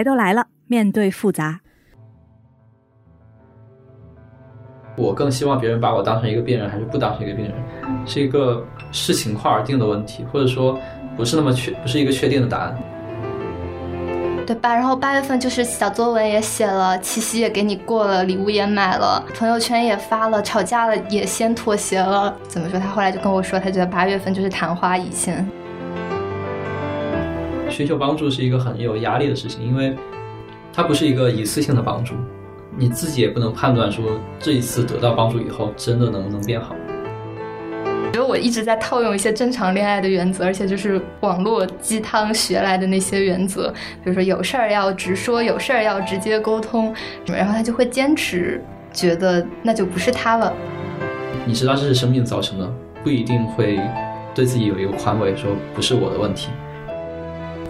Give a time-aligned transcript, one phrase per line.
[0.00, 1.60] 来都来了，面对复杂。
[4.96, 7.54] 我更希望别人把我当成一个病人，还是不当成一个病人，
[8.06, 10.78] 是一个视情况而定的问题，或者说
[11.18, 12.74] 不是那么确，不是一个确定的答案。
[14.46, 14.74] 对吧？
[14.74, 22.34] 然后八月份就是小作文也写了，七夕也给你过了，礼物也买了，朋友圈也发了，吵架了也先妥协了。
[22.48, 22.80] 怎么说？
[22.80, 25.46] 他后来就跟我说，他觉得八月份就是昙花一现。
[27.80, 29.96] 寻求帮助是一个很有压力的事情，因为
[30.70, 32.12] 它不是一个一次性的帮助，
[32.76, 34.04] 你自己也不能判断说
[34.38, 36.76] 这一次得到帮助以后真的能不能变好。
[38.12, 43.72] 觉得我一直在套用一些正常恋爱的原则，而且就是网络鸡汤学来的那些原则，
[44.04, 50.52] 比如说有事儿要直说，有事儿要直接沟通，然后他就会坚持，觉得那就不是他了。
[51.46, 52.70] 你知道这是生命造成的，
[53.02, 53.80] 不一定会
[54.34, 56.50] 对自己有一个宽慰，说不是我的问题。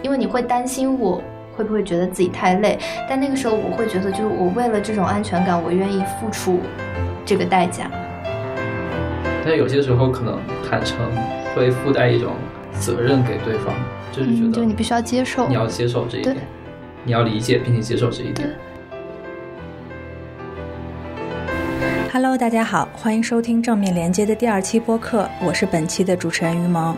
[0.03, 1.23] 因为你会担心我
[1.57, 6.61] 会不会觉得自己太累，但那个时候我会觉得，就是我为了这种安全感，我愿意付出
[7.25, 7.91] 这个代价。
[9.45, 10.99] 但有些时候可能坦诚
[11.55, 12.33] 会附带一种
[12.79, 13.75] 责任给对方，
[14.11, 16.37] 就是觉得，就你必须要接受，你要接受这一点，
[17.05, 18.49] 你要理解并且接受这一点。
[22.11, 26.97] Hello，大家好，欢迎收听正面连接的第二期播客，我是本期的主持人于萌。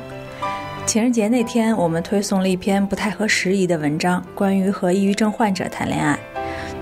[0.84, 6.18] 情人节那天，我们推送了一篇不太合时宜的文章，关于和抑郁症患者谈恋爱。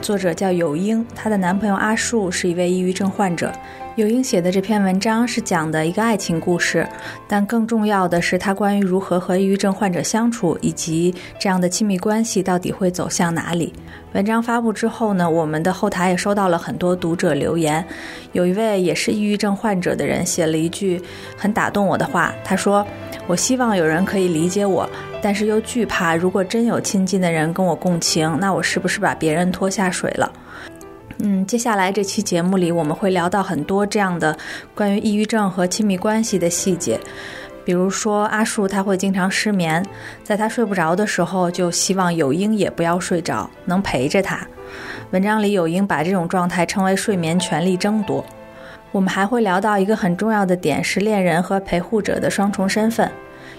[0.02, 3.52] 作者叫有英，她的男朋友阿树是一位抑郁症患者。
[3.96, 6.88] 有英写的这篇文章是讲的一个爱情故事，
[7.28, 13.72] 但更重要的是她关于如何和抑郁症患者相处，以及这样的亲密关系到底会走向哪里。
[14.14, 17.84] 文章发布之后呢，我们的后台也收到了很多读者留言。
[18.32, 21.00] 有一位也是抑郁症患者的人写了一句
[21.36, 22.84] 很打动我的话，他说
[23.26, 24.88] ：“我希望有人可以理解我，
[25.22, 30.30] 但是又惧怕，如果真有亲近的人跟我共情，那我是不是把别人拖下水了？”
[31.22, 34.36] 嗯，接下来这期节目里，我们会聊到很多这样的
[34.74, 36.98] 关于抑郁症和亲密关系的细节，
[37.62, 39.84] 比如说阿树他会经常失眠，
[40.24, 44.40] 在他睡不着的时候，就希望有英也不要睡着，能陪着他。
[45.10, 48.24] 文章里有英把这种状态称为睡眠权力争夺。
[48.92, 53.10] 我们还会聊到一个很重要的点，是恋人和陪护者的双重身份。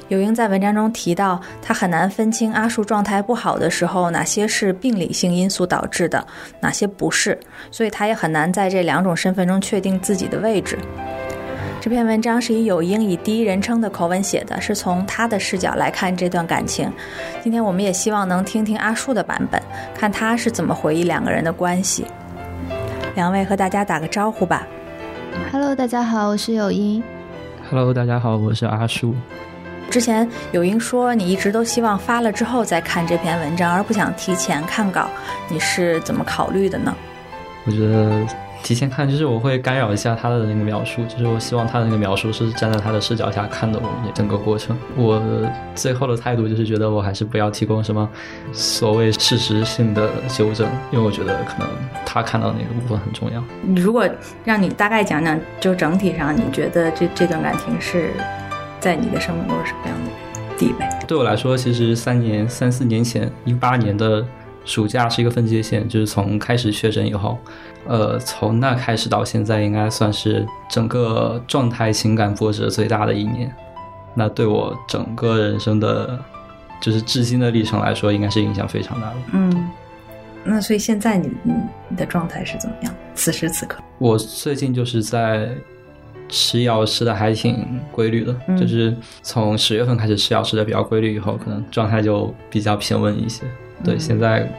[0.09, 6.25] 有英在文章中提到，他很难分清阿树状态不好的时候，哪些是病理性因素导致的，
[6.59, 7.39] 哪些不是，
[7.71, 10.77] 所以他也很难在这两种身份中确定自己的位置。
[11.79, 16.91] 这篇文章是以有英以第一人称的口吻写的，是从他的视角来看这段感情。
[17.41, 19.61] 今天我们也希望能听听阿树的版本，
[19.95, 22.05] 看他是怎么回忆两个人的关系。
[23.15, 24.67] 两位和大家打个招呼吧。
[25.51, 27.03] Hello，大家好，我是有音。
[27.69, 29.15] Hello，大家好，我是阿树。
[29.89, 35.09] 之前有英说你一直都希望发了之后再看这篇文章，而不想提前看稿，
[35.49, 36.95] 你是怎么考虑的呢？
[37.65, 38.25] 我觉得
[38.63, 44.77] 提前看就是我会干扰一下他的那个描述，就是我希望他的那个描述是站在他的视角下看的我们整个过程。
[44.95, 45.21] 我
[45.75, 48.07] 最后的态度就是觉得我还是不要提供什么
[48.53, 51.67] 所谓事实性的纠正，因为我觉得可能
[52.05, 53.43] 他看到那个部分很重要。
[53.75, 54.07] 如果
[54.43, 58.11] 让你大概讲讲，就整体上你觉得这这段感情是？
[58.79, 60.89] 在你的生命中是什么样的地位？
[61.07, 64.25] 对我来说，其实三年、三四年前，一八年的
[64.65, 67.37] 暑假是一个分界线，就是从开始确诊以后，
[67.87, 73.53] 呃，从那开始到现在，应该算是整个状态、情感波折最大的一年。
[74.13, 76.19] 那对我整个人生的，
[76.81, 79.15] 就是至今的历程来说，应该是影响非常大的。
[79.33, 79.69] 嗯，
[80.43, 81.53] 那所以现在你你
[81.89, 82.93] 你的状态是怎么样？
[83.15, 85.49] 此时此刻，我最近就是在。
[86.33, 93.43] 吃药吃的还挺规律的，就是从十月份开始吃药吃的比较规律，以后可能状态就比较平稳一些。
[93.83, 94.49] 对，现在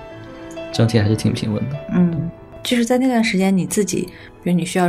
[0.72, 1.76] 整体还是挺平稳的。
[1.94, 2.30] 嗯，
[2.62, 4.08] 就是在那段时间，你自己，
[4.42, 4.88] 比如你需要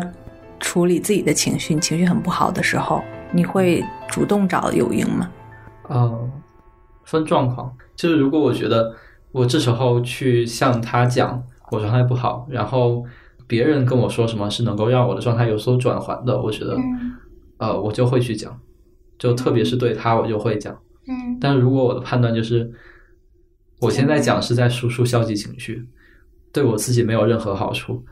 [0.60, 5.30] 处理自己的情绪，情绪很不好的时候，你会主动找有英吗？
[5.90, 6.30] 哦，
[7.06, 8.96] 分状况，就是如果我觉得
[9.32, 13.04] 我这时候去向他讲我状态不好，然后。
[13.46, 16.76] 别人跟我说什么是能够让我的状态有所转换的，我觉得，
[17.58, 18.58] 呃，我就会去讲，
[19.20, 20.74] 就特别是对他，我就会讲。
[21.08, 21.38] 嗯。
[21.42, 22.72] 但如果我的判断就是，
[23.84, 25.84] 我现在讲是在输出消极情绪，
[26.52, 28.04] 对我自己没有任何好处，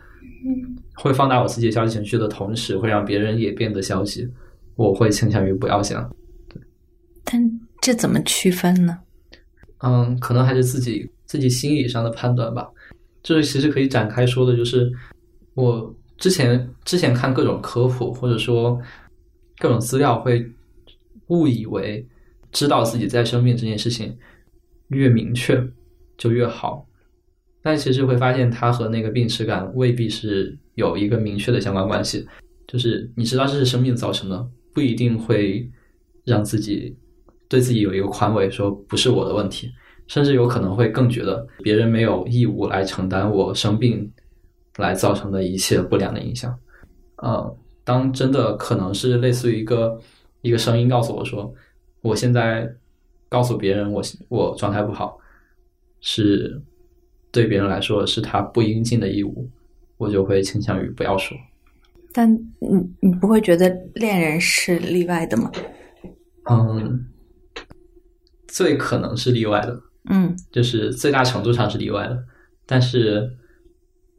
[0.46, 4.28] 嗯，会放大我自己消极情绪的同时，会让别人也变得消极，
[4.76, 6.08] 我会倾向于不要讲。
[6.50, 6.62] 对。
[7.24, 7.42] 但
[7.82, 9.00] 这怎么区分呢？
[9.80, 12.68] 嗯，可能还是自己自己心理上的判断吧。
[13.24, 14.92] 就是其实可以展开说的，就是。
[15.54, 18.80] 我之前之前看各种科普或者说
[19.60, 20.50] 各种资料，会
[21.28, 22.08] 误以为
[22.54, 24.18] 知道自己在生病这件事情
[24.92, 25.62] 越明确
[26.18, 26.88] 就越好，
[27.62, 32.26] 但其实会发现它和那个病耻感未必是有一个明确的相关关系。
[32.68, 35.70] 就是你知道这是生病造成的，不一定会
[36.24, 36.96] 让自己
[37.50, 39.70] 对自己有一个宽慰，说不是我的问题，
[40.08, 44.10] 甚至有可能会更觉得别人没有义务来承担我生病
[44.78, 46.58] 来造成的一切不良的影响。
[47.18, 50.00] 呃，当真的可能是类似于一个
[50.42, 51.54] 一个声音告诉我说，
[52.02, 52.74] 我现在
[53.32, 55.18] 告诉别人我我状态不好，
[56.02, 56.62] 是
[57.32, 59.50] 对别人来说是他不应尽的义务，
[59.96, 61.38] 我就会倾向于不要说。
[62.12, 62.30] 但
[62.60, 65.50] 你你不会觉得恋人是例外的吗？
[66.50, 67.08] 嗯，
[68.50, 72.22] 最可能是例外的，嗯就是最大程度上是例外的，
[72.66, 73.32] 但是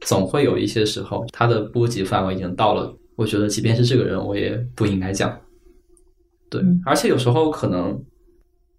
[0.01, 5.39] 总会有一些时候，它的波及范围已经到了，我觉得即便是这个人，我也不应该讲。
[6.49, 8.03] 对，嗯而且有时候可能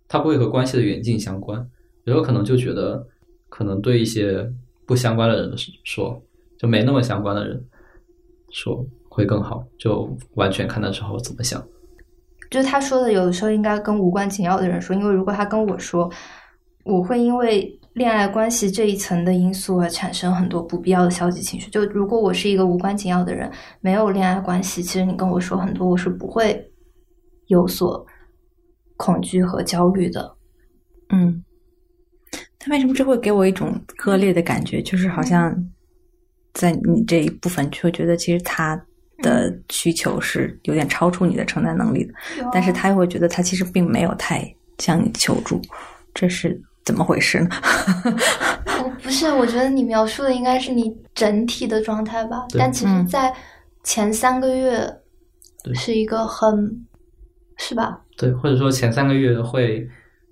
[0.08, 1.58] 它不会和关系的远近相关，
[2.04, 3.06] 也有可能就觉得
[3.48, 4.50] 可能对一些
[4.86, 6.22] 不相关的人说，
[6.58, 7.64] 就没那么相关的人
[8.50, 11.62] 说会更好，就完全看那时候怎么想。
[12.50, 16.08] 就是他说的，有的时候应该跟无关紧要的人说，因为如果他跟我说，
[16.84, 21.70] 我会因为恋爱关系这一层的因素而产生很多不必要的消极情绪。
[21.70, 26.70] 就如果我是一个无关紧要的人，没有恋爱关系，其实你跟我说很多，我是不会
[27.46, 28.06] 有所
[28.96, 30.36] 恐惧和焦虑的。
[31.10, 31.42] 嗯。
[32.58, 34.80] 他为什么这会给我一种割裂的感觉？
[34.80, 35.54] 就是好像
[36.54, 38.74] 在你这一部分，就会觉得其实他
[39.18, 42.14] 的需求是有点超出你的承担能力的，
[42.52, 45.60] 但是他又会觉得他其实并没有太向你求助，
[46.14, 47.48] 这是怎么回事呢？
[48.82, 52.46] 我 不是，我觉得你描述的应该是你整体的状态吧。
[52.58, 53.30] 但其实，嗯在
[53.82, 54.90] 前三个月
[55.62, 56.86] 对是一个很，
[57.58, 58.00] 是吧？
[58.16, 59.88] 对，或者说前三个月会，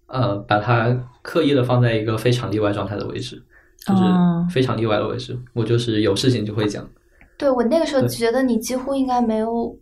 [0.06, 3.42] 呃，把它刻意的放在一个非常例外状态的位置，
[3.86, 5.38] 就是哦非常例外的位置。
[5.54, 6.88] 我就是有事情就会讲，
[7.36, 9.76] 对我那个时候觉得你几乎应该没有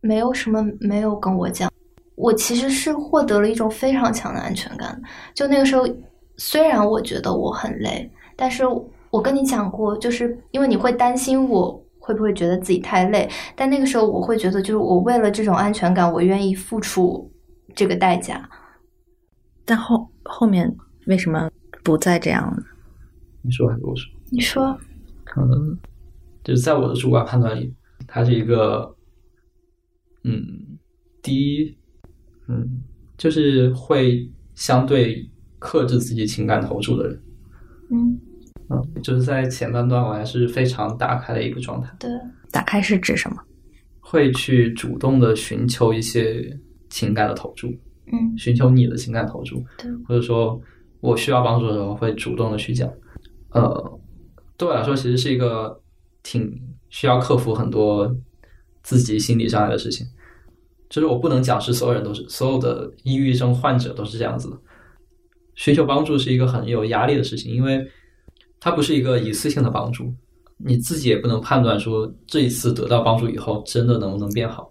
[0.00, 1.70] 没有什么没有跟我讲，
[2.16, 5.00] 我其实是获得了一种非常强的安全感。
[5.34, 5.86] 就那个时候，
[6.36, 8.64] 虽然我觉得我很累，但是
[9.10, 17.30] 我跟你讲过，就是因为你会担心我会不会觉得自己太累，但那个时候我会觉得，就是我为了这种安全感，我愿意付出
[17.78, 18.50] 这个代价。
[19.64, 20.76] 但后后面
[21.06, 21.48] 为什么
[21.84, 22.64] 不再这样了呢？
[23.42, 24.10] 你说还是我说？
[24.30, 24.76] 你说，
[25.36, 25.78] 嗯，
[26.42, 27.72] 就是在我的主观判断里，
[28.08, 28.92] 他是一个，
[30.24, 30.42] 嗯，
[31.22, 31.78] 第一，
[32.48, 32.82] 嗯，
[33.16, 37.22] 就是会相对克制自己情感投注的人。
[37.92, 38.18] 嗯，
[38.70, 42.10] 嗯，就是在前半段我还是非常打开的一个状态，对，
[42.50, 43.36] 打开是指什么？
[44.00, 47.68] 会去主动的寻求一些情感的投注，
[48.12, 50.60] 嗯，寻求你的情感投注，对，或者说
[51.00, 52.90] 我需要帮助的时候会主动的去讲。
[53.50, 54.00] 呃，
[54.56, 55.80] 对我来说其实是一个
[56.22, 56.50] 挺
[56.88, 58.14] 需要克服很多
[58.82, 60.06] 自己心理障碍的事情。
[60.88, 64.56] 就是我不能讲是所有人都是所有的抑郁症患者都是这样子的。
[65.54, 67.86] 寻求帮助是一个很有压力的事情，因为
[68.58, 70.10] 它不是一个一次性的帮助，
[70.56, 74.70] 你自己也不能判断说这一次得到帮助以后真的能不能变好。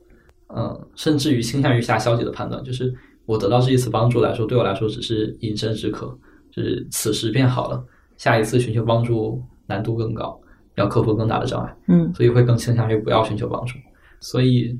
[0.55, 2.93] 嗯，甚至于倾向于下消极的判断，就是
[3.25, 6.17] 我得到这一次帮助来说，对我来说只是饮鸩止渴，
[6.51, 7.85] 就是此时变好了，
[8.15, 10.39] 下一次寻求帮助难度更高，
[10.75, 12.13] 要克服更大的障碍，嗯。
[12.13, 13.77] 所以会更倾向于不要寻求帮助。
[14.19, 14.79] 所以，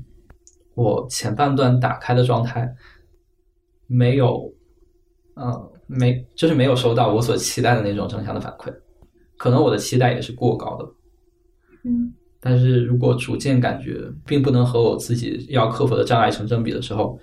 [0.74, 2.68] 我前半段打开的状态
[3.86, 4.52] 没有，
[5.36, 8.74] 嗯，没就是没有收到我所期待的那种正向的反馈，
[9.36, 10.84] 可能我的期待也是过高的，
[11.84, 12.12] 嗯，
[12.48, 17.18] 但是如果逐渐感觉并不能和我自己要克服的障碍成正比的时候，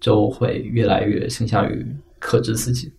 [0.00, 1.86] 就会越来越倾向于
[2.18, 2.90] 克制自己，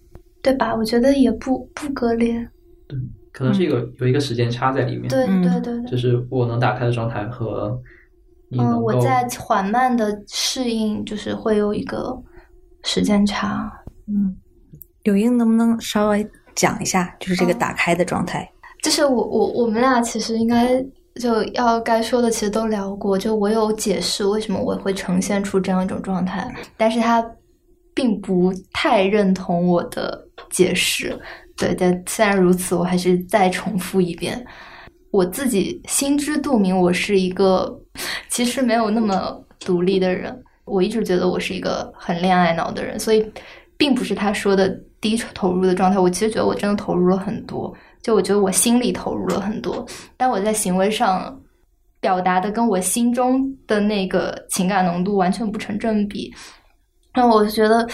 [0.44, 0.76] 对吧？
[0.76, 2.48] 我觉得也不不割裂。
[2.88, 3.00] 对
[3.32, 5.90] 可能是一个、有一个时间差在里面，对嗯对对对。
[5.90, 7.76] 就是我能打开的状态和
[8.50, 12.16] 你嗯，我在缓慢的适应，就是会有一个
[12.84, 13.68] 时间差。
[14.06, 14.36] 嗯，
[15.02, 18.48] 柳英能不能稍微讲一下，就是这个嗯打开的状态？
[18.84, 20.86] 就是我我我们俩其实应该
[21.22, 27.24] 就要该说的其实都聊过，就我有解释为什么我会呈现出这样一种状态，但是他
[27.94, 31.20] 并不太认同我的解释。
[31.56, 34.44] 对，但虽然如此，我还是再重复一遍。
[35.12, 37.80] 我自己心知肚明，我是一个
[38.28, 40.44] 其实没有那么独立的人。
[40.66, 43.24] 我一直觉得我是一个很恋爱脑的人，所以
[43.78, 44.68] 并不是他说的
[45.00, 46.00] 低投入的状态。
[46.00, 47.72] 我其实觉得我真的投入了很多，
[48.04, 49.84] 就我觉得我心里投入了很多，
[50.16, 51.42] 但我在行为上
[52.00, 56.32] 表达的跟我心中的那个情感浓度完全不成正比。
[57.16, 57.88] 那我就觉得，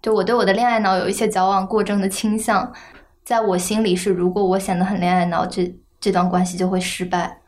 [0.00, 2.72] 就我对我的恋爱脑有一些矫枉过正的倾向。
[3.22, 5.70] 在我心里是，如果我显得很恋爱脑，这
[6.00, 7.38] 这段关系就会失败。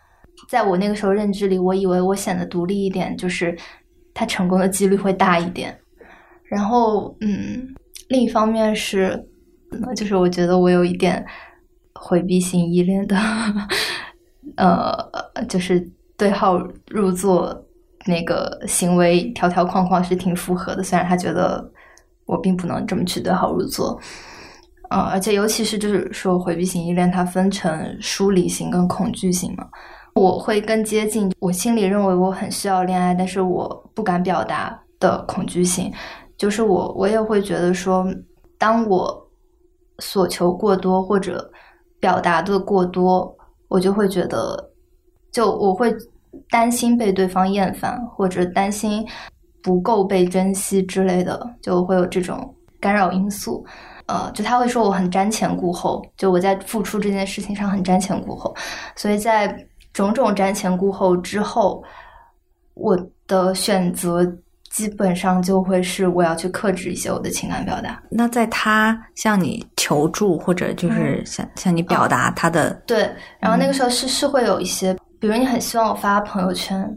[0.48, 3.56] 在我那个时候认知里，我以为我显得独立一点，就是
[4.12, 5.74] 他成功的几率会大一点。
[6.44, 7.66] 然后，嗯，
[8.08, 9.18] 另一方面是，
[9.96, 11.24] 就是我觉得我有一点
[12.02, 13.14] 回避型依恋的，
[14.56, 14.96] 呃，
[15.48, 17.64] 就是对号入座
[18.06, 20.82] 那个行为条条框框是挺符合的。
[20.82, 21.70] 虽然他觉得
[22.24, 24.00] 我并不能这么去对号入座，
[24.88, 29.68] 呃，而且尤其是就是说回避型依恋，它分成疏离型跟恐惧型嘛。
[30.14, 35.92] 我会更接近我心里认为我很需要恋爱，但是我不敢表达的恐惧性，
[36.36, 38.06] 就是我我也会觉得说，
[38.58, 39.30] 当我
[39.98, 41.50] 所求过多或者
[42.00, 43.32] 表达的过多，
[43.68, 44.70] 我就会觉得，
[45.30, 45.94] 就我会
[46.48, 49.06] 担心被对方厌烦，或者担心
[49.62, 53.64] 不够被珍惜之类的，就会有这种干扰因素。
[54.06, 58.54] 呃，就他会说我很瞻前顾后，就我在付出这件事情上很瞻前顾后，
[58.96, 59.66] 所以在。
[59.92, 61.82] 种种瞻前顾后之后，
[62.74, 64.24] 我的选择
[64.70, 68.00] 基本上就会是我要去克制一些我的情感表达。
[68.08, 76.88] 那在他向你求助或者就是向向你表达他的对，然后那个时候是是会有一些，比如你很希望我发朋友圈，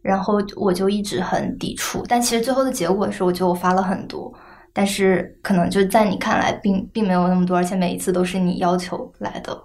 [0.00, 4.32] 然后我就一直很抵触，但其实最后的结果是，我觉得我发了很多，
[4.72, 9.56] 但是可能就在你看来并并没有那么多，而且每一次都是你要求来的。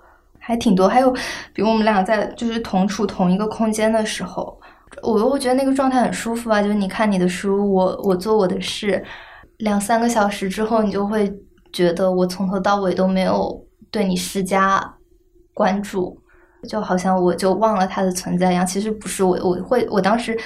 [0.45, 1.09] 还挺多，还有，
[1.53, 4.59] 比如我们俩在就是同处同一个空间的时候，
[5.01, 6.61] 我我觉得那个状态很舒服啊。
[6.61, 9.03] 就是你看你的书，我我做我的事，
[9.57, 11.31] 两三个小时之后，你就会
[11.71, 14.81] 觉得我从头到尾都没有对你施加
[15.53, 16.17] 关注，
[16.67, 18.65] 就好像我就忘了它的存在一样。
[18.65, 20.37] 其实不是，我我会我当时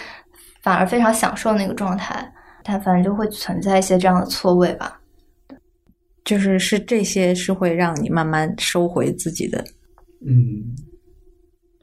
[0.62, 2.32] 反而非常享受那个状态，
[2.64, 5.00] 但反正就会存在一些这样的错位吧。
[6.26, 9.64] 就是是这些是会让你慢慢收回自己的。
[10.26, 10.76] 嗯，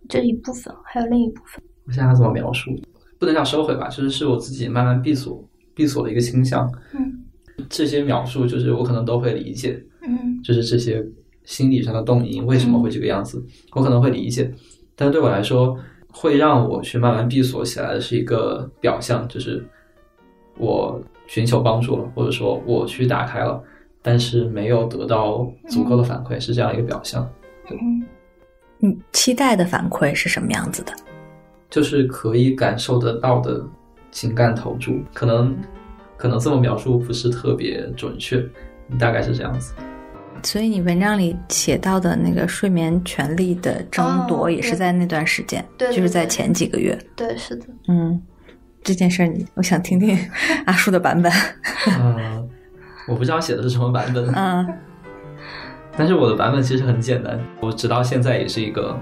[0.06, 2.70] 这一部分还有另一部分，我想想怎么描述，
[3.18, 5.42] 不能叫收回吧，就是是我自己慢慢闭锁、
[5.74, 6.70] 闭锁的一个倾向。
[6.92, 7.22] 嗯，
[7.68, 9.82] 这些描述就是我可能都会理解。
[10.02, 11.04] 嗯，就是这些
[11.44, 14.52] 心理上的动因为什么会这个样子，我可能会理解，
[14.94, 15.76] 但对我来说，
[16.10, 19.64] 会让我去慢慢闭锁起来的是一个表象，就是
[20.58, 23.62] 我寻求帮助了，或者说我去打开了，
[24.02, 27.28] 但是没有得到足够的反馈，是这样一个表象。
[27.70, 28.04] 嗯。
[28.78, 30.92] 你期待的反馈是什么样子的？
[31.70, 33.64] 就是可以感受得到的
[34.10, 35.56] 情感投注，可能
[36.16, 38.44] 可能这么描述不是特别准确，
[38.98, 39.74] 大概是这样子。
[40.42, 46.98] 所以你文章里写到的那个睡眠权利的争夺，也是在那段时间，对，就是在前几个月。
[47.16, 47.66] 对，是的。
[47.88, 48.20] 嗯，
[48.82, 50.18] 这件事儿你，我想听听
[50.66, 51.32] 阿叔的版本。
[51.98, 52.46] 嗯，
[53.08, 54.30] 我不知道写的是什么版本。
[54.34, 54.68] 嗯。
[55.96, 58.98] 但是我的版本其实很简单，我直到现在也是一个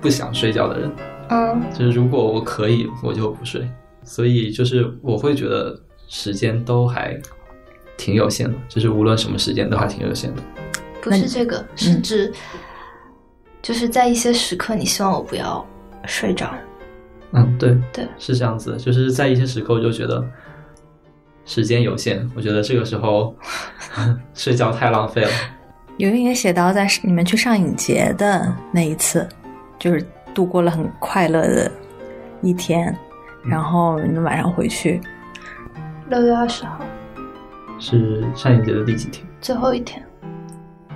[0.00, 0.90] 不想睡觉的人。
[1.28, 3.68] 嗯，就是如果我可以，我就不睡。
[4.02, 7.20] 所以就是我会觉得时间都还
[7.96, 10.42] 挺有限的，就是无论什么时间都还挺有限的。
[11.02, 12.32] 不是这个，是指
[13.62, 15.64] 就是在一些时刻，你希望我不要
[16.04, 16.54] 睡着。
[17.32, 18.76] 嗯，对对，是这样子。
[18.76, 20.24] 就是在一些时刻，我就觉得
[21.44, 23.34] 时间有限，我觉得这个时候
[24.34, 25.30] 睡觉太浪费了。
[25.96, 29.28] 有人也写到，在你们去上影节的那一次，
[29.78, 31.72] 就是度过了很快乐的
[32.42, 32.94] 一天，
[33.42, 35.00] 然后你们晚上回去。
[36.10, 36.78] 六月二十号
[37.78, 39.26] 是上影节的第几天？
[39.40, 40.04] 最后一天。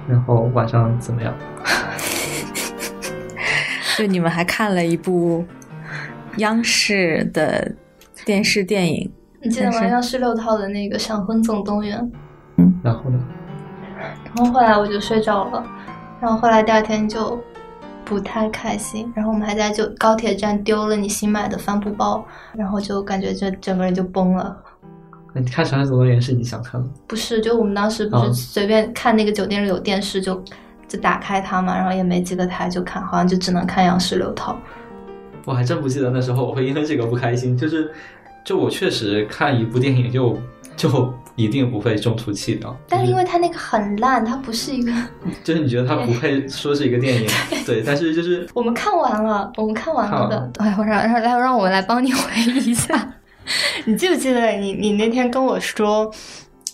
[0.06, 1.35] 然后晚上怎么样？
[3.97, 5.42] 就你们还看了一部
[6.37, 7.75] 央视的
[8.26, 9.11] 电视电影，
[9.42, 9.82] 你记得吗？
[9.87, 11.99] 央视六套的那个《闪婚总动员》。
[12.56, 13.18] 嗯，然后呢？
[14.35, 15.64] 然后后来我就睡着了，
[16.20, 17.42] 然后后来第二天就
[18.11, 22.26] 不太开心，然后我们还在就高铁站丢了你新买的帆布包，
[22.57, 24.61] 然后就感觉这整个人就崩了。
[25.33, 26.88] 你看《长安总动员》是你想看吗？
[27.07, 30.43] 不是，就我们当时不是随便看那个酒店里有电视就
[30.88, 34.59] 就打开它嘛，然后也没几个台就看，好像就只能看央视六套。
[35.45, 37.93] 我还真不记得那时候我会因为这个不开心，就是
[38.45, 40.37] 就我确实看一部电影就
[40.76, 41.14] 就。
[41.42, 44.92] 一定不会中途弃掉，但是因为它那个很烂，它不是一个，
[45.42, 47.28] 就是你觉得它不配说是一个电影，
[47.64, 53.14] 对，但是就是 我们看完了，我们看完了的，哎，我让让让让我来帮你回忆一下，
[53.87, 56.12] 你记不记得你你那天跟我说，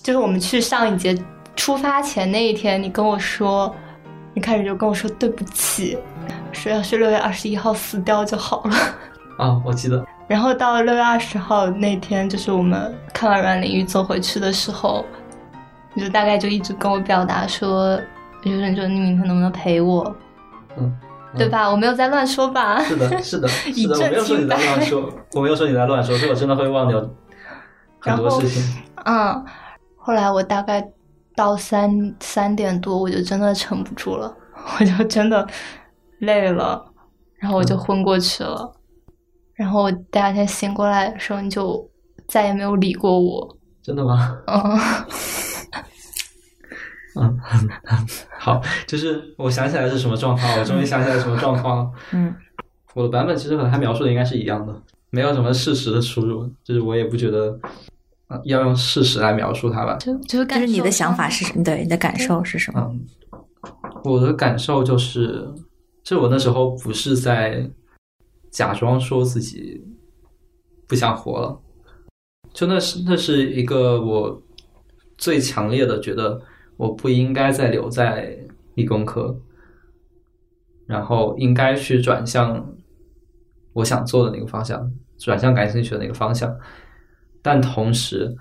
[0.02, 1.16] 就是我们去上一节
[1.54, 3.74] 出发前那一天，你跟我说，
[4.34, 5.96] 你开始就跟我说对不起，
[6.52, 8.76] 说要是六月二十一号死掉就好了，
[9.38, 10.04] 啊，我记得。
[10.28, 15.04] 然后到六月二十号那天，就是我们看完《软领域》走回去的时候，
[15.94, 17.96] 你就大概就一直跟我表达说，
[18.42, 20.04] 就是你说你明天能不能陪我？
[20.76, 20.84] 嗯，
[21.32, 21.70] 嗯对吧？
[21.70, 22.82] 我没有在乱说吧？
[22.82, 27.00] 是的，是的，以 是的，我没有说你在乱说，我没有说你在乱说，是我真的会忘掉
[28.00, 28.82] 很多事情。
[29.04, 29.44] 嗯，
[29.96, 30.84] 后来我大概
[31.36, 34.34] 到三三点多，我就真的撑不住了，
[34.80, 35.46] 我就真的
[36.18, 36.84] 累了，
[37.38, 38.72] 然后我就嗯昏过去了。
[39.56, 41.88] 然后我第二天醒过来的时候，你就
[42.28, 43.56] 再也没有理过我。
[43.82, 44.36] 真的吗？
[44.46, 44.78] 嗯，
[47.18, 47.40] 嗯，
[48.38, 51.90] 好，就是我想起来是什么状况，我终于想起来什么状况了。
[52.12, 52.34] 嗯
[52.94, 54.74] 我的版本其实和他描述的应该是一样的，
[55.10, 57.58] 没有什么事实的出入，就是我也不觉得、
[58.28, 59.96] 呃要用事实来描述它吧。
[59.98, 61.62] 就就是感就是你的想法是什么？
[61.62, 62.80] 对，你的感受是什么？
[62.90, 63.06] 嗯，
[64.04, 65.46] 我的感受就是，
[66.02, 67.70] 就我那时候不是在
[68.56, 69.84] 假装说自己
[70.88, 71.60] 不想活了，
[72.54, 74.42] 就那是那是一个我
[75.18, 76.40] 最强烈的觉得
[76.78, 78.34] 我不应该再留在
[78.76, 79.38] 理工科，
[80.86, 82.74] 然后应该去转向
[83.74, 86.58] 我想做的那个方向，转向感兴趣的那个方向，
[87.42, 88.34] 但同时，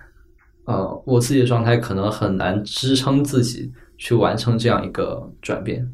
[0.64, 5.86] 呃，我自己的状态可能很难支撑自己去完成这样一个转变，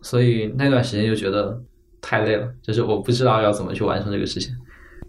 [0.00, 1.62] 所以那段时间就觉得
[2.02, 4.54] 太累了，就是我不知道要怎么去完成这个事情。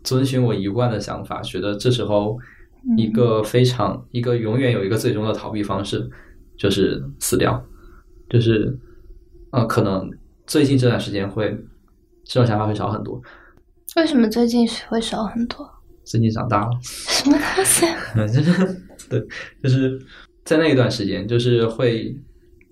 [0.03, 2.37] 遵循我一贯的想法，觉得这时候
[2.97, 6.09] 一个非常一个永远有一个最终的逃避方式，
[6.57, 7.61] 就是死掉，
[8.29, 8.77] 就是
[9.51, 10.09] 呃，可能
[10.45, 11.49] 最近这段时间会
[12.25, 13.21] 这种想法会少很多。
[13.95, 15.69] 为什么最近会少很多？
[16.03, 17.85] 最近长大了，什么东西？
[18.27, 19.25] 就是对，
[19.63, 19.97] 就是
[20.43, 22.13] 在那一段时间，就是会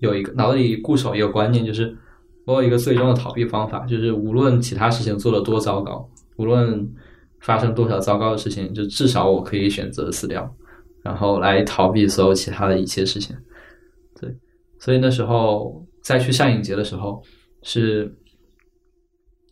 [0.00, 1.96] 有一个脑子里固守一个观念，就是
[2.44, 6.88] 我有一个最终的逃避方法，就是无论其他事情做的多糟糕，无论
[7.40, 10.52] 发生多少糟糕的事情，就至少我可以选择死掉，
[11.02, 13.36] 然后来逃避所有其他的一切事情。
[14.20, 14.34] 对，
[14.78, 17.22] 所以那时候再去上影节的时候，
[17.62, 18.12] 是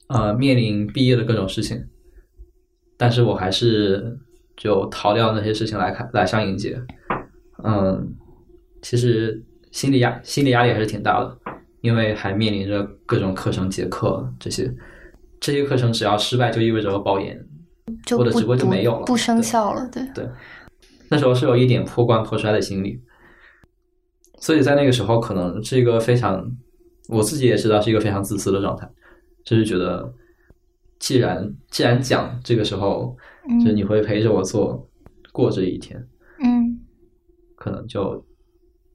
[0.09, 1.81] 呃面临毕业的各种事情，
[2.97, 4.19] 但是我还是
[4.57, 6.81] 就逃掉那些事情来看来上影节。
[7.63, 8.15] 嗯，
[8.83, 11.39] 其实心理压心理压力还是挺大的，
[11.81, 14.73] 因为还面临着各种课程结课这些，
[15.41, 17.43] 这些课程只要失败就意味着我保研，
[18.05, 19.89] 就我的直播就没有了不生效了。
[19.91, 20.29] 对，对，
[21.09, 23.01] 那时候是有一点破罐破摔的心理，
[24.41, 26.45] 所以在那个时候可能是一个非常，
[27.09, 28.87] 我自己也知道是一个非常自私的状态，
[29.45, 30.13] 就是觉得
[30.99, 33.17] 既然既然讲这个时候，
[33.59, 34.87] 就是你会陪着我做
[35.33, 35.99] 过这一天，
[36.45, 36.79] 嗯
[37.57, 38.23] 可能就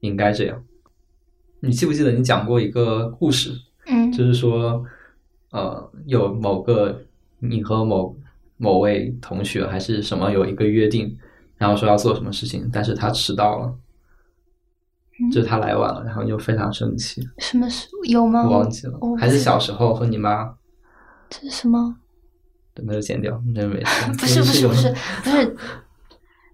[0.02, 0.63] 应该这样。
[1.65, 3.51] 你记不记得你讲过一个故事？
[3.88, 4.84] 嗯就是说，
[5.51, 7.04] 呃，有某个
[7.39, 8.17] 你和某
[8.58, 11.15] 某位同学还是什么有一个约定，
[11.58, 13.75] 然后说要做什么事情，但是他迟到了，
[15.19, 18.43] 嗯就是他来晚了，然后你就非常生气，什么是有吗？
[18.43, 20.56] 我忘记了，还是小时候和你妈，
[21.30, 21.97] 这是什么？
[22.73, 24.12] 对那就剪掉，那没事。
[24.17, 24.89] 不是 不是不是
[25.23, 25.56] 不是，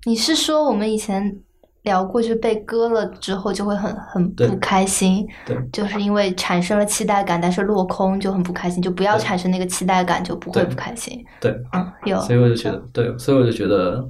[0.05, 1.39] 你是说我们以前
[1.83, 11.23] 聊过，就被割了之后就会很很不开心，对就是因为产生了期待感，但是落空就很不开心，就不要产生那个期待感，就不会不开心。
[11.39, 14.07] 对，嗯，有，所以我就觉得，对，所以我就觉得，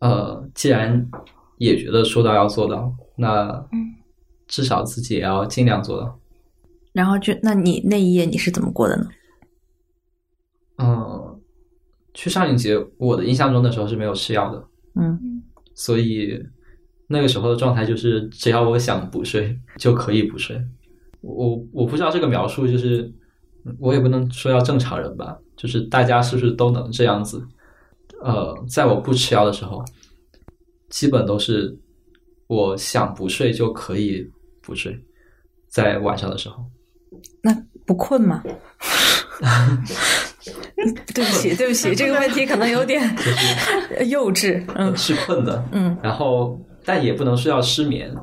[0.00, 1.06] 呃，既然
[1.58, 3.94] 也觉得说到要做到，那嗯
[4.46, 6.18] 至少自己也要尽量做到。
[6.92, 9.08] 然后就那你那一夜你是怎么过的呢？
[10.78, 11.40] 嗯，
[12.14, 14.64] 去上影节，我的印象中的时候是没有吃药的，
[15.00, 15.42] 嗯
[15.74, 16.38] 所以
[17.12, 20.60] 那个时候的状态就是，只要我想补睡就可以补睡。
[21.20, 23.12] 我我不知道这个描述，就是
[23.78, 27.40] 我也不能说要正常人吧，就是大家是不是都能这样子？
[28.22, 29.84] 呃，在我不吃药的时候，
[30.88, 31.76] 基本都是
[32.48, 34.28] 我想不睡就可以
[34.60, 34.98] 不睡，
[35.68, 36.64] 在晚上的时候。
[37.42, 37.52] 那
[37.84, 38.42] 不困吗？
[41.14, 43.00] 对不起，对不起，这个问题可能有点
[44.08, 44.64] 幼稚。
[44.74, 48.14] 嗯是困的，嗯然后但也不能睡到失眠，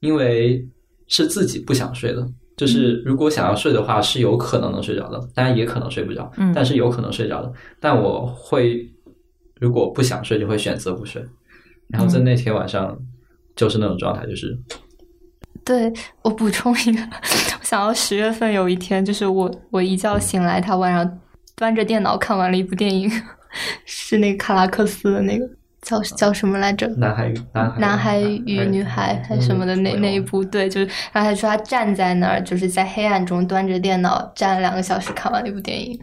[0.00, 0.66] 因为
[1.06, 2.26] 是自己不想睡的。
[2.56, 7.52] 就是如果想要睡的话，是有可能能睡着的，当然也可能睡不着，嗯但是有可能睡着的。
[7.78, 8.84] 但我会
[9.60, 11.24] 如果不想睡，就会选择不睡。
[11.88, 12.98] 然后在那天晚上
[13.54, 14.58] 就是那种状态，就是
[15.64, 15.92] 对
[16.22, 17.00] 我补充一个，
[17.60, 21.20] 我想到十月份有一天，就是我我一觉醒来，他晚上
[21.54, 23.08] 端着电脑看完了一部电影，
[23.86, 25.48] 是那个卡拉克斯的那个
[25.82, 26.86] 叫叫什么来着？
[26.96, 35.98] 男孩与男孩男孩与女孩还是什么的那那一部，对，就是然后他说他站在那儿，就是在黑暗中端着电脑站了两个小时，看完了一部电影。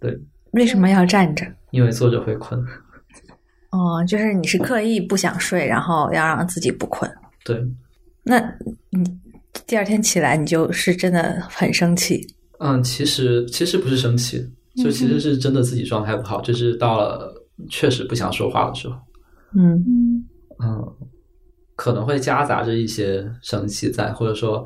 [0.00, 0.18] 对
[0.52, 1.44] 为什么要站着？
[1.70, 2.58] 因为坐着会困。
[3.70, 7.10] 哦，就是你是刻意不想睡，然后要让自己不困。
[7.44, 7.62] 对，
[8.22, 8.40] 那
[8.90, 9.04] 你
[9.66, 12.26] 第二天起来你就是真的很生气。
[12.60, 14.50] 嗯，其实其实不是生气，
[14.82, 17.30] 就其实是真的自己状态不好，就是到了
[17.68, 18.96] 确实不想说话的时候，
[19.56, 19.74] 嗯。
[19.86, 20.24] 嗯。
[20.60, 20.92] 嗯，
[21.76, 24.64] 可能会夹杂着一些生气在，或者说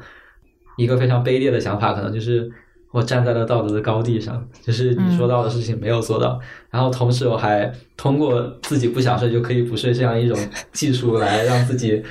[0.78, 2.50] 一个非常卑劣的想法，可能就是
[2.92, 10.38] 我站在了道德的高地上，就是你说到的事情没有做到，然后同时我还通过自己不想睡就可以不睡这样一种
[10.72, 12.02] 技术来让自己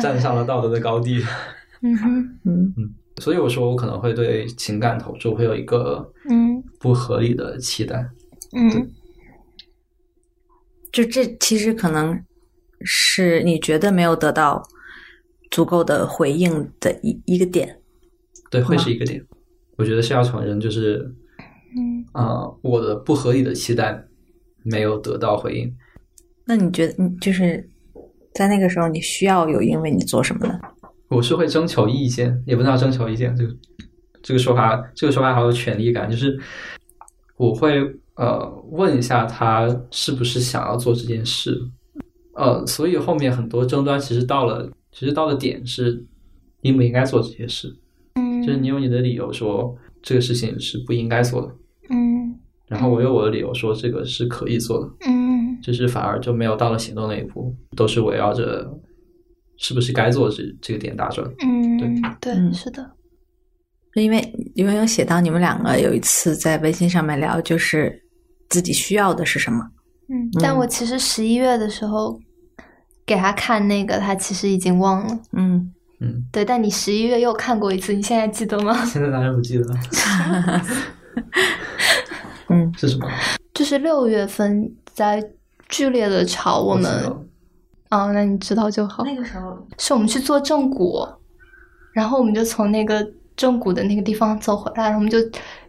[0.00, 1.20] 站上了道德的高地。
[1.82, 2.38] 嗯哼。
[2.44, 2.74] 嗯。
[3.18, 6.62] 所以我说，我可能会对情感投注会有一个嗯。
[6.80, 8.04] 不合理的期待。
[8.56, 8.90] 嗯
[10.94, 12.16] 就这其实可能
[12.82, 14.62] 是你觉得没有得到
[15.50, 17.80] 足够的回应的一一个点。
[18.48, 19.20] 对，会是一个点。
[19.76, 21.12] 我觉得是要承认，就是，
[21.76, 24.04] 嗯呃，我的不合理的期待
[24.62, 25.74] 没有得到回应。
[26.46, 27.68] 那你觉得你就是
[28.32, 30.60] 在那个时候你需要有因为你做什么呢？
[31.08, 33.52] 我是会征求意见，也不知道征求意见，这个
[34.22, 36.38] 这个说法，这个说法好有权利感，就是
[37.36, 37.82] 我会
[38.16, 41.60] 呃问一下他是不是想要做这件事，
[42.34, 46.04] 呃，所以后面很多争端其实到了，其实到了点是
[46.62, 47.74] 应不应该做这些事，
[48.14, 51.48] 嗯，就是你有你的理由说这个事情是不应该做的，
[51.90, 52.38] 嗯。
[52.66, 55.34] 然后我有我的理由说这个是可以做的，嗯。
[55.62, 58.70] 就是反而就没有到了行动那一步，都是围绕着
[59.56, 61.26] 是不是该做这这个点打转。
[61.42, 61.88] 嗯，对
[62.20, 62.90] 对嗯是的，
[63.94, 68.03] 因为因为有写到你们两个有一次在微信上面聊，就是
[68.54, 69.68] 自己需要的是什么。
[70.08, 72.20] 嗯，但我其实十一月的时候
[73.04, 75.18] 给他看那个，他其实已经忘了。
[75.32, 78.72] 嗯嗯，对，但你十一月又看过一次，你现在记得吗？
[78.86, 79.80] 现在当然不记得了，
[82.50, 83.08] 嗯是什么？
[83.54, 85.20] 就是六月份在
[85.68, 87.04] 剧烈的吵我们
[87.90, 89.02] 哦，那你知道就好。
[89.04, 91.04] 那个时候，是我们去做正骨，
[91.92, 93.04] 然后我们就从那个
[93.36, 95.18] 正骨的那个地方走回来，然后我们就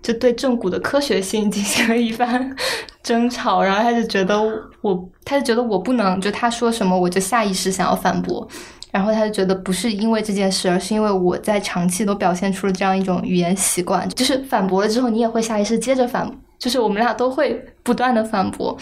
[0.02, 2.56] 就对正骨的科学性进行了一番
[3.02, 4.40] 争吵，然后他就觉得
[4.82, 8.48] 我，他就觉得我不能，就他说什么我就下意识想要反驳，
[8.92, 18.78] 然后他就觉得不是因为这件事，而是因为我在长期都表现出了这样一种语言习惯，就是反驳了之后你也会下意识接着反，就是我们俩都会不断的反驳。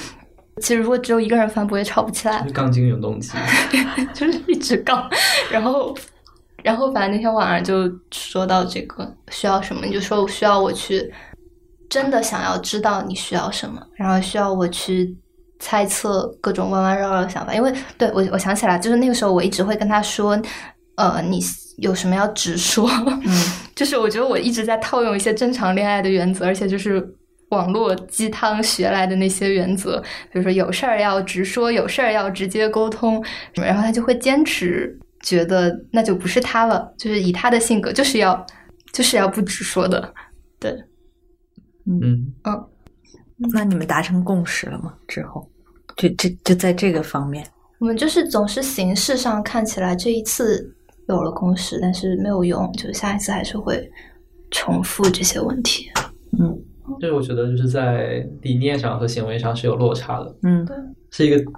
[0.61, 3.31] 其实如果只有一个人反驳也吵不起来就，是钢筋永动机。
[4.13, 5.09] 就是一直杠，
[5.49, 5.95] 然后，
[6.63, 11.11] 然后反正那天晚上就说到这个需要什么，你就说我需要我去
[11.89, 15.15] 真的想要知道你需要什么，然后需要我去
[15.59, 20.39] 猜测各种弯弯绕绕的想法，因为对我我想起来，就是那个时候我一直会跟他说，
[20.95, 21.39] 呃，你
[21.77, 22.89] 有什么要直说，
[23.25, 23.43] 嗯
[23.75, 27.15] 就是我觉得我一直在套用一些正常恋爱的原则，而且就是。
[27.49, 33.23] 网络鸡汤学来的那些原则，比如说有事儿要直说，有事儿要直接沟通，
[33.53, 38.45] 然后他就会坚持，觉得那就不是他了，就是以他的性格，就是要
[38.91, 40.13] 就是要不直说的。
[40.59, 40.71] 对，
[41.87, 42.31] 嗯。
[42.43, 42.69] 嗯，
[43.51, 44.93] 那你们达成共识了吗？
[45.07, 45.49] 之后，
[45.97, 47.43] 就就就在这个方面，
[47.79, 50.71] 我们就是总是形式上看起来这一次
[51.07, 53.89] 有了共识，但是没有用，就是下一次还是会
[54.51, 55.89] 重复这些问题。
[56.37, 56.55] 嗯。
[56.99, 60.65] 就是我觉得就是在理念上和行为上是有落差的，嗯。
[60.65, 60.75] 对。
[61.11, 61.51] 是一个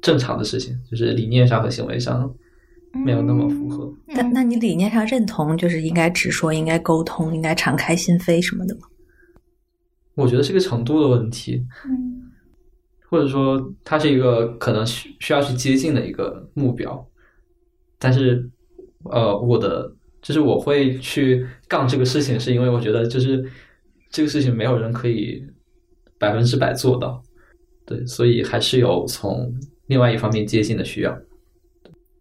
[0.00, 2.32] 正常的事情，就是理念上和行为上
[3.04, 3.92] 没有那么符合。
[4.06, 8.82] 那那你理念上认同就是应该直说，应该沟通，应该敞开心扉什么的吗？
[10.14, 12.22] 我觉得是个程度的问题，嗯
[13.08, 17.06] 或者说它是一个可能需需要去接近的一个目标，
[17.98, 18.50] 但是
[19.04, 23.48] 呃，我的就是我会去杠这个事情，是因为我觉得就是
[24.10, 25.40] 这个事情没有人可以
[26.18, 27.22] 百分之百做到，
[27.84, 29.54] 对，所以还是有从
[29.86, 31.16] 另外一方面接近的需要。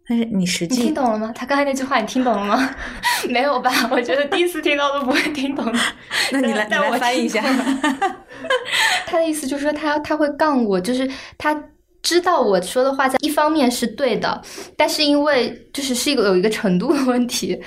[0.08, 1.32] 但是你实际听懂了吗？
[1.36, 2.76] 他刚才那句话你听懂了吗？
[3.30, 3.72] 没有吧？
[3.92, 5.80] 我觉得第一次听到都不会听懂的。
[6.32, 7.42] 那你来你但我来翻译一下
[9.08, 11.60] 他的意思就是说他他会杠我，就是他
[12.04, 14.42] 知道我说的话在一方面是对的，
[14.78, 17.60] 但是因为就是是一个有一个程度的问题，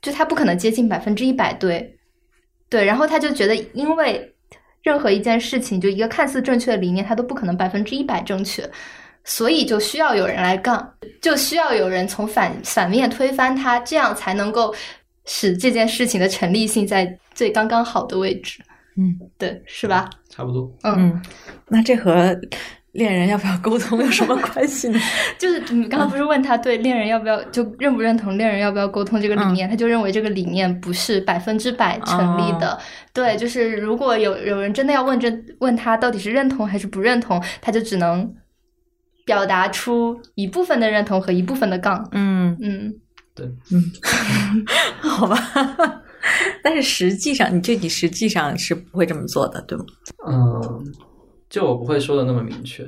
[0.00, 1.98] 就他不可能接近百分之一百对，
[2.70, 4.34] 对，然后他就觉得因为
[4.82, 8.70] 任何一件事情，就一个看似正确的理念，他都不可能百分之一百正确。
[9.26, 14.74] 所以就需要有人来杠，就需要有人从反反面推翻他，这样才能够
[15.26, 18.62] 使这件事情的成立性在最刚刚好的位置。
[18.98, 20.08] 嗯对，是吧？
[20.30, 21.22] 差不多，嗯，嗯，
[21.68, 22.34] 那这和
[22.92, 24.98] 恋人要不要沟通有什么关系呢？
[25.38, 32.78] 就是你刚刚不是问他对恋人要不要就认不认同恋人要不要沟通这个理念，他就认为这个理念不是百分之百成立的。
[33.12, 38.34] 对，就是如果有有人真的要问这问他到底是认同还是不认同，他就只能
[39.26, 42.08] 表达出一部分的认同和一部分的杠。
[42.12, 42.94] 嗯，嗯
[43.34, 43.82] 对，嗯，
[45.02, 45.36] 好吧。
[46.62, 49.84] 但是实际上，你具体实际上是不会这么做的，对吗？
[50.26, 50.94] 嗯，
[51.50, 52.86] 就我不会说的那么明确。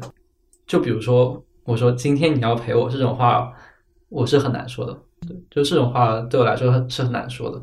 [0.67, 3.53] 就比如说，我说今天你要陪我这种话，
[4.09, 4.97] 我是很难说的。
[5.27, 7.61] 对，就这种话对我来说是很难说的。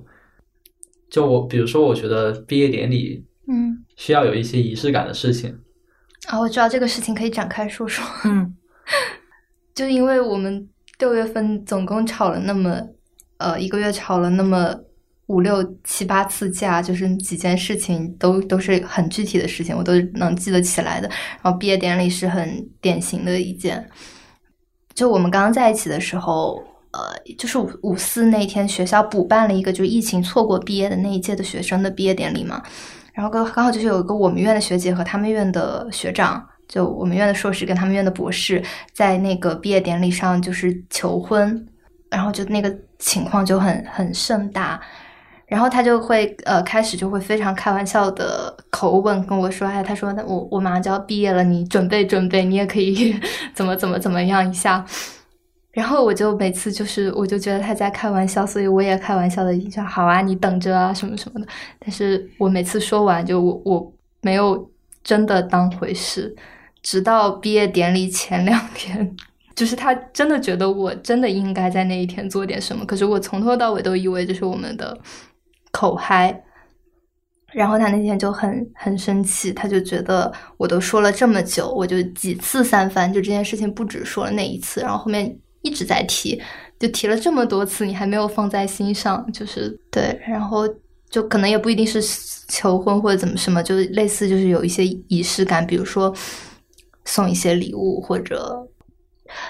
[1.09, 5.57] 就我，比如说，我觉得毕业典礼，嗯，需要有一些仪式感的事情。
[6.27, 8.03] 啊，我知道这个事情可以展开说说。
[8.25, 8.55] 嗯，
[9.75, 10.69] 就因为我们
[10.99, 12.81] 六月份总共吵了那么，
[13.37, 14.73] 呃，一个月吵了那么
[15.27, 21.09] 五六七八次架，就是几件事情都都是很具体的事情，我都能记得起来的。
[21.41, 23.89] 然后毕业典礼是很典型的一件。
[24.93, 27.01] 就我们刚刚在一起的时候，呃，
[27.37, 32.63] 就是五五四那天，学校补办了一个就是疫情错过毕业的那一届的学生的毕业典礼嘛。
[33.13, 41.67] 然后刚刚好就是有一个我们院的学姐和他们院的学长，就我们院的硕士跟他们院的博士，在那个毕业典礼上就是求婚，
[42.09, 44.79] 然后就那个情况就很很盛大，
[45.47, 53.15] 然后他就会呃开始就会非常开玩笑的口吻跟我说，哎，他说那我我马上就要毕业了，你准备准备，你也可以
[53.53, 54.83] 怎么怎么怎么样一下。
[55.71, 61.45] 然后我就每次就是我就觉得他在开玩笑，所以我也开玩笑的一句好啊，你等着啊什么什么的。
[61.79, 64.71] 但是我每次说完就我我没有
[65.03, 66.33] 真的当回事，
[66.85, 69.15] 直到毕业典礼前两天，
[69.55, 72.85] 就是他真的觉得我真的应该在那一天做点什么。
[72.85, 74.97] 可是我从头到尾都以为这是我们的
[75.71, 76.43] 口嗨，
[77.51, 85.35] 然后他那天就很很生气，他就觉得我都说了这么久，我就几次三番，就这件事情不止说了那一次，然后后面。
[85.65, 86.39] 一直在提，
[86.77, 90.63] 就提了这么多次，你还没有放在心上，就是对，然后
[91.09, 91.99] 就可能也不一定是
[92.47, 96.15] 求婚或者怎么什么，就是类似就是有一些仪式感，比如说
[97.05, 98.67] 送一些礼物，或者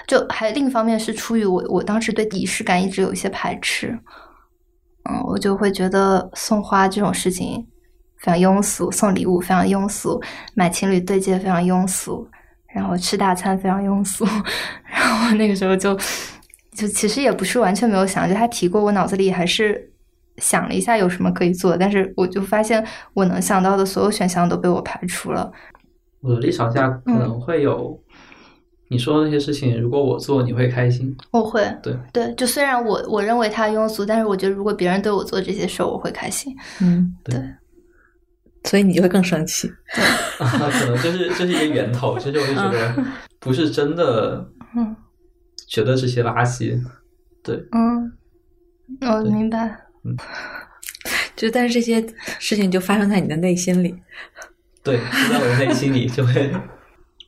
[0.06, 3.98] 就还另一方面是出于我我当时对仪式感一直有一些排斥，
[5.10, 7.66] 嗯，我就会觉得送花这种事情
[8.20, 10.22] 非常庸俗，送礼物非常庸俗，
[10.54, 12.28] 买情侣对戒非常庸俗。
[12.74, 14.22] 然后吃大餐非常庸俗，
[14.84, 15.96] 然后那个时候就
[16.74, 19.90] 就其实也不是完全没有想，就他提过，我脑子里还是
[20.36, 25.50] 想了一下有什么可以做，但是我就发现我能想到的所有选项都被我排除了。
[26.20, 28.00] 我的立场下可能会有
[28.88, 31.16] 你说的那些事情，如果我做，你会开心？
[31.32, 31.96] 我会，对。
[32.12, 36.54] 对，就虽然我我认为他庸俗，但是我觉得如果别人对我做这些事儿，我会开心。
[36.80, 37.40] 嗯，对。
[38.64, 39.70] 所以你就会更生气，
[40.38, 43.04] 可能就是这是一个源头，就是我就觉得
[43.38, 44.96] 不是真的，嗯，
[45.68, 46.76] 觉得这些垃圾，
[47.44, 48.12] 对，嗯，
[49.02, 49.68] 我明白，
[50.02, 50.16] 嗯，
[51.36, 52.04] 就但是这些
[52.40, 53.94] 事情就发生在你的内心里，
[54.86, 56.48] 对，就在我的内心里，就会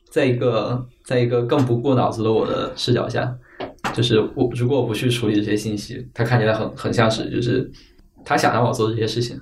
[0.09, 3.35] 在一个在一个更不过脑子的我的视角下，
[3.93, 7.69] 就是我如果我不去处理这些信息，他看起来很很像是就是
[8.23, 9.37] 他想让我做这些事情。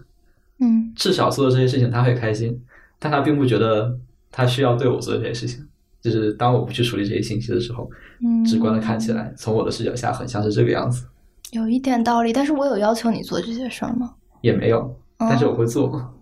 [0.60, 2.60] 嗯，至少做的这些事情他会开心，
[2.97, 3.95] 但他并不觉得
[4.32, 5.63] 他需要对我做这些事情。
[6.01, 7.88] 就是当我不去处理这些信息的时候，
[8.23, 11.06] 嗯，直观的看起来，从我的视角下，很像是这个样子。
[11.51, 14.15] 有一点道理，但是我有要求你做这些事儿吗？
[14.41, 16.13] 也没有，但是我会做。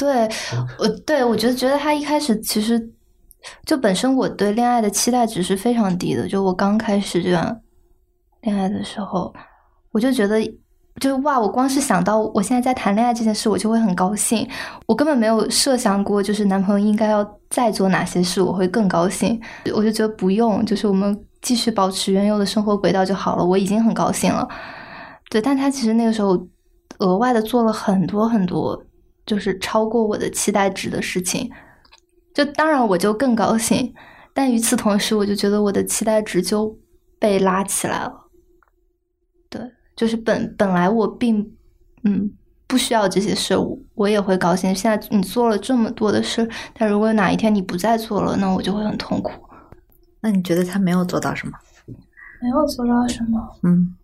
[0.00, 0.28] 对，
[0.78, 2.90] 我对我觉得觉得他一开始其实
[3.66, 6.26] 就本身我对恋爱的期待值是非常低的。
[6.26, 7.60] 就我刚开始这段
[8.40, 9.32] 恋爱的时候，
[9.92, 10.40] 我就觉得。
[11.00, 11.40] 就是哇！
[11.40, 14.46] 我光是想到我现在在谈恋爱这件事，我就会很高兴。
[14.86, 19.40] 我根本没有设想过，就是男朋友应该要再做哪些事，我会更高兴。
[19.72, 23.44] 我就觉得不用，就是我们继续保持原有的生活轨道就好了。
[23.44, 24.46] 我已经很高兴了。
[25.30, 26.36] 对，但他其实那个时候
[26.98, 28.78] 额外的做了很多很多，
[29.24, 31.50] 就是超过我的期待值的事情。
[32.32, 33.92] 就当然我就更高兴，
[34.32, 36.78] 但与此同时，我就觉得我的期待值就
[37.18, 38.28] 被拉起来了。
[39.48, 39.60] 对
[39.96, 41.56] 就是本本来我并
[42.04, 42.32] 嗯
[42.68, 44.72] 不需要这些事，我我也会高兴。
[44.74, 49.32] 现在你做了这么多的事，但如果哪一天你不再做了，那我就会很痛苦。
[50.20, 51.52] 那你觉得他没有做到什么？
[52.40, 53.40] 没有做到什么？
[53.64, 53.94] 嗯，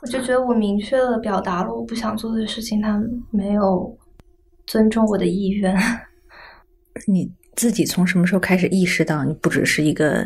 [0.00, 2.98] 我就觉得我明确的表达了我不想做的事情，他
[3.30, 3.96] 没有
[4.72, 5.76] 尊重我的意愿。
[7.06, 10.24] 你自己从什么时候开始意识到你不只是一个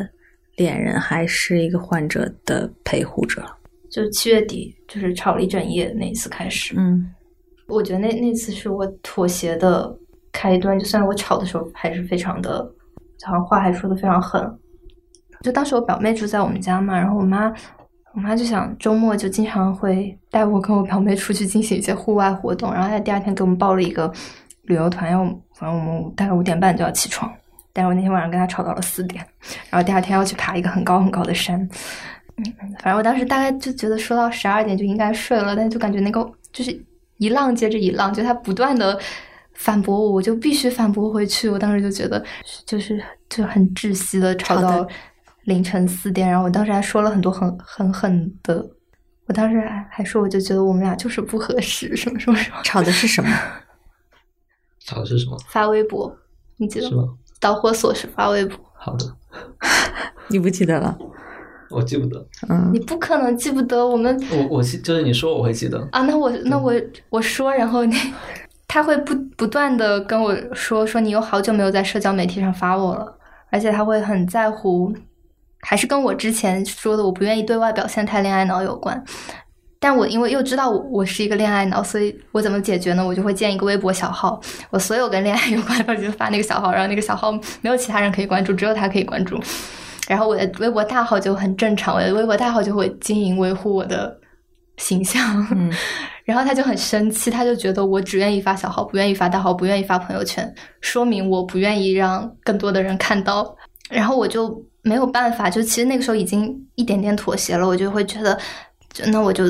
[0.55, 3.45] 恋人，还是一个患者的陪护者？
[3.91, 6.73] 就是七月底，就是吵了一整夜那一次开始。
[6.77, 7.13] 嗯，
[7.67, 9.93] 我觉得那那次是我妥协的
[10.31, 10.79] 开端。
[10.79, 12.63] 就算我吵的时候还是非常的，
[13.25, 14.41] 好像话还说的非常狠。
[15.41, 17.53] 就当时我表妹住在我们家嘛，然后我妈，
[18.17, 22.73] 我妈就想周末就经常会带我跟我表妹出去进行一些户外活动。
[22.73, 24.11] 然后她第二天给我们报了一个
[24.63, 27.31] 旅游团，要反正我们大概五点半就要起床。
[27.71, 29.23] 但是我那天晚上跟她吵到了四点，
[29.69, 31.59] 然后第二天要去爬一个很高很高的山。
[32.37, 32.43] 嗯
[32.81, 36.75] 反正我当时大概就觉得说到十二点就应该睡了，但就感觉那个就是
[37.17, 38.99] 一浪接着一浪，就她不断的
[39.53, 41.47] 反驳我，我就必须反驳回去。
[41.47, 42.23] 我当时就觉得
[42.65, 42.99] 就是
[43.29, 44.87] 就很窒息的吵到
[45.47, 48.65] 凌晨四点，然后我当时还说了很多很很狠的，
[49.27, 52.57] 我当时还还说我就觉得我们俩就是不合适，什么什么什么。
[52.63, 53.29] 吵的是什么？
[54.85, 55.37] 吵的是什么？
[55.47, 56.13] 发微博，
[56.57, 57.03] 你记得是吗？
[57.39, 59.05] 导火索是发微博，好的，
[60.27, 60.97] 你不记得了？
[61.69, 62.25] 我记不得。
[62.49, 66.73] 嗯你不可能记不得我们我我记就是你说我会记得，啊，那我那我
[67.09, 67.95] 我说，然后你
[68.67, 73.17] 他会不不断的跟我说说你有好久没有在社交媒体上发我了，
[73.49, 74.93] 而且他会很在乎，
[75.61, 79.03] 还是跟我之前说的我不愿意对外表现太恋爱脑有关。
[79.79, 83.05] 但我因为又知道我我是一个恋爱脑，所以我怎么解决呢？
[83.05, 84.41] 我就会建一个微博小号，
[84.71, 89.39] 我所有跟恋爱有关的就发那个小号，然后那个小号没有其他人可以关注，只有他可以关注。
[90.07, 94.19] 然后我的微博大号就很正常，我的微博大号就会经营维护我的
[94.77, 95.47] 形象。
[95.51, 95.71] 嗯
[96.25, 103.55] 然后他就很生气，他就觉得我只愿意发小号，不愿意发大号，不愿意发朋友圈，说明我不愿意让更多的人看到。
[103.89, 108.37] 然后我就没有办法，就其实那个时候已经一点点妥协了，我就会觉得，
[108.93, 109.43] 就那我就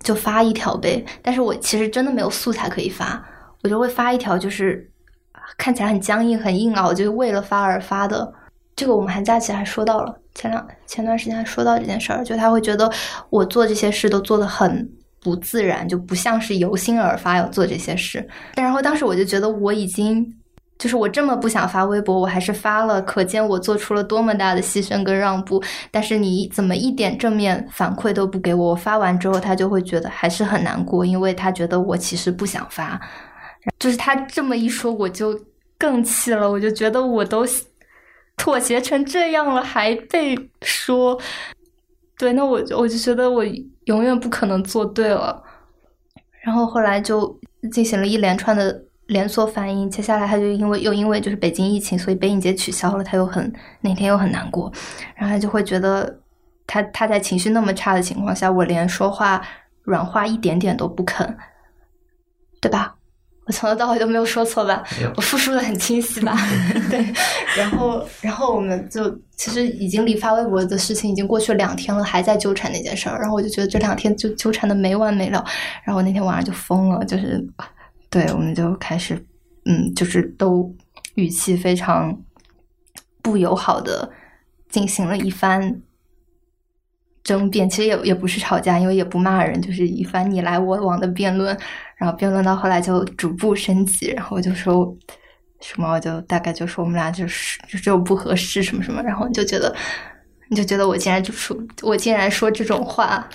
[0.00, 1.04] 就发一条呗。
[1.22, 3.24] 但是我其实真的没有素材可以发，
[3.62, 4.90] 我就会发一条，就是
[5.56, 8.32] 看起来很僵硬、很硬啊，我，就为了发而发的。
[8.76, 12.90] 这个我们寒假期还说到了，前两前段时间还说到这件事儿，就他会觉得
[13.30, 18.28] 我做这些事都做得很不自然，就不像是由心而发要做这些事。
[18.56, 20.26] 但然后当时我就觉得我已经，
[20.76, 25.62] 就是我这么不想发微博，我还是发了，可见我做出了多么大的牺牲跟让步。
[25.90, 33.00] 但是你怎么一点正面反馈都不给我，我发完之后他就会觉得还是很难过，因为他觉得我其实不想发。
[33.78, 35.40] 就是他这么一说，我就
[35.78, 37.46] 更气了，我就觉得我都
[38.36, 41.18] 妥协成这样了，还被说，
[42.18, 43.44] 对，那我我就觉得我
[43.84, 45.42] 永远不可能做对了。
[46.42, 47.38] 然后后来就
[47.72, 54.72] 进行了一连串的连锁反应，接下来他就因为又因为就是北京疫情，所以北影节取消了，他又很那天又很难过，
[55.14, 56.20] 然后他就会觉得
[56.66, 59.42] 他他在情绪那么差的情况下，我连说话
[59.82, 61.36] 软化一点点都不肯，
[62.60, 62.94] 对吧？
[63.46, 64.82] 我从头到尾都没有说错吧？
[65.16, 66.34] 我复述的很清晰吧？
[66.88, 67.04] 对，
[67.58, 73.18] 然后然后我们就其实已经离发微博的事情已经过去了两天了，还在纠缠那件事儿。
[73.20, 75.44] 然后我就觉得这两天就纠缠的没完没了。
[75.84, 77.46] 然后我那天晚上就疯了，就是
[78.14, 79.26] 对，我们就开始
[79.64, 80.72] 嗯，就是都
[81.16, 82.16] 语气非常
[83.20, 84.08] 不友好的
[84.68, 85.82] 进行了一番
[87.24, 87.68] 争辩。
[87.68, 91.58] 其实也也不是吵架，因为也不骂人，就是一番你来我往的辩论。
[91.96, 94.96] 然后辩论到后来就逐步升级，然后我就说
[95.60, 99.74] 什么，我就大概就说我们俩就是就只有不合适什么什么，然后你就觉得
[100.50, 103.28] 你就觉得我竟然就说我竟然说这种话，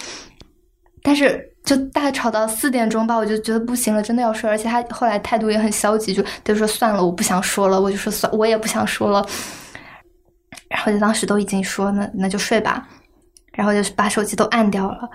[1.10, 9.26] 但是就大概吵到四点钟吧，我就觉得不行了，真的要睡，而且他后来态度也很消极，就就说算了，我不想说了，我就说算，我也不想说了，
[10.70, 12.88] 然后就当时都已经说那那就睡吧，
[13.54, 15.10] 然后就是把手机都按掉了，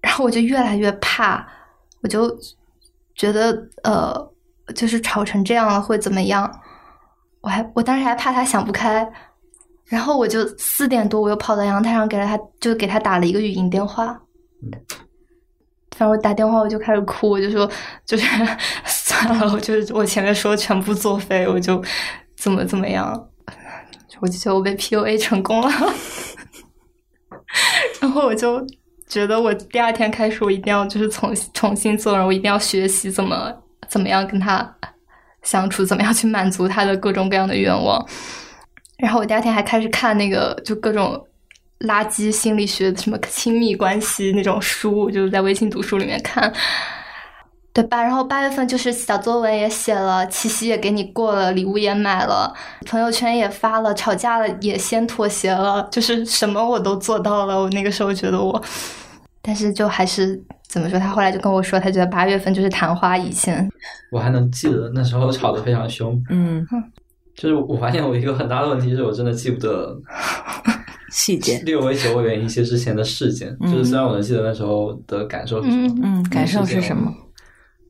[0.00, 1.46] 然后我就越来越怕，
[2.00, 2.34] 我就。
[3.16, 4.28] 觉得呃，
[4.74, 6.52] 就是吵成这样了会怎么样？
[7.42, 9.08] 我还我当时还怕他想不开，
[9.84, 14.20] 然后我就四点多我又跑到阳台上给了他，就给他打了一个语音电话。
[15.96, 17.70] 反正我打电话我就开始哭，我就说
[18.04, 18.26] 就是
[18.84, 21.82] 算了，我就是我前面说全部作废，我就
[22.36, 23.28] 怎么怎么样，
[24.20, 25.70] 我就觉得我被 PUA 成功了，
[28.00, 28.64] 然后我就。
[29.06, 33.52] 觉得我第二天开始，我一定要就是重重新做人，我一定要学习怎么
[33.86, 34.76] 怎么样跟他
[35.42, 38.04] 相处，怎么样去满足他的各种各样的愿望。
[38.98, 41.22] 然后我第二天还开始看那个就各种
[41.80, 46.52] 垃圾心理学，什么亲密关系那种书，就是在微信读书里面看，
[47.72, 48.02] 对吧？
[48.02, 52.54] 然后八月份就是小作文也写了，七夕也给你过了，礼物也买了，
[52.86, 57.60] 朋友圈也发了，吵架了也先妥协了，就是什么我都做到了。
[57.60, 58.62] 我那个时候觉得我。
[59.46, 60.98] 但是就还是怎么说？
[60.98, 63.68] 他后来就跟我说，他觉得八月份就是昙花一现。
[64.10, 66.18] 我还能记得那时候吵得非常凶。
[66.30, 66.66] 嗯，
[67.34, 69.94] 就是我发现我一个很大的问题是我真的记不得
[71.10, 73.56] 细节，略微久远一些之前的事件。
[73.60, 77.12] 嗯就是虽然我能记得那时候的感受是什么，嗯，感受是什么？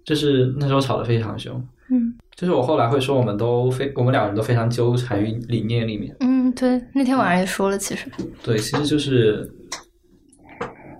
[0.04, 1.54] 就是那时候吵得非常凶。
[1.90, 6.14] 嗯，就是我后来会说，我们都非我们两个人都非常纠缠于理念里面。
[6.20, 8.06] 嗯，对，那天晚上也说了，其实
[8.42, 9.50] 对，其实就是。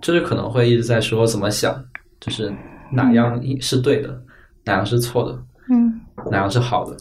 [0.01, 1.83] 就是可能会一直在说怎么想，
[2.19, 2.53] 就是
[2.91, 4.21] 哪样是对的，
[4.63, 5.99] 哪样是错的，嗯，
[6.29, 6.95] 哪样是好的，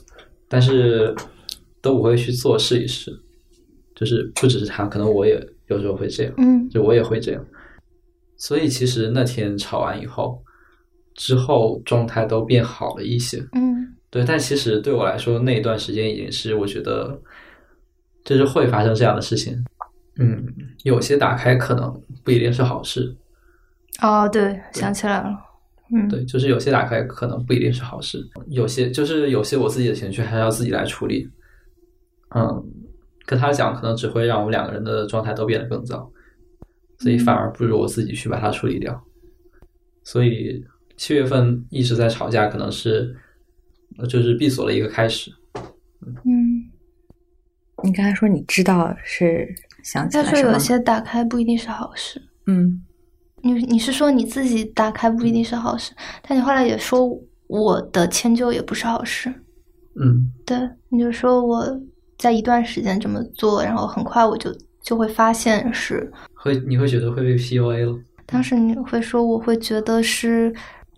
[0.49, 1.15] 但是
[1.83, 3.13] 都不会去做试一试。
[4.05, 7.45] 就是不只是他，可能我也有时候会这样，嗯就我也会这样。
[8.37, 10.43] 所以其实那天吵完以后，
[11.15, 13.39] 之后状态都变好了一些。
[13.53, 17.19] 嗯对，但其实对我来说，那一段时间已经是我觉得，
[18.25, 19.65] 就是会发生这样的事情。
[20.19, 20.47] 嗯，
[20.85, 21.93] 有些打开可能
[22.23, 23.17] 不一定是好事。
[24.03, 25.37] 哦，对，想起来了，
[25.93, 31.29] 嗯，对，就是有些打开可能不一定是好事，有些就是有些我自己的情绪还是要自己来处理。
[32.37, 32.65] 嗯，
[33.27, 36.11] 跟他讲可能只会让我们两个人的状态都变得更糟，
[36.99, 39.05] 所以反而不如我自己去把它处理掉。
[40.03, 40.65] 所以
[40.97, 43.17] 七月份一直在吵架，可能是
[43.99, 45.31] 呃就是闭锁的一个开始。
[46.03, 46.71] 嗯，
[47.83, 49.49] 你刚才说你知道是
[49.83, 50.59] 想起他说有？
[50.59, 52.21] 些打开不一定是好事。
[52.47, 52.85] 嗯
[53.41, 57.07] 你你是说你自己打开不一定是好事，但你后来也说
[57.47, 59.31] 我的迁就也不是好事。
[60.01, 60.59] 嗯对，
[60.89, 61.81] 你就说我
[62.25, 64.51] 在一段时间这么做，然后很快我就
[64.81, 68.01] 就会发现是，会你会觉得会被 PUA 了。
[68.25, 70.51] 当时你会说我会觉得是，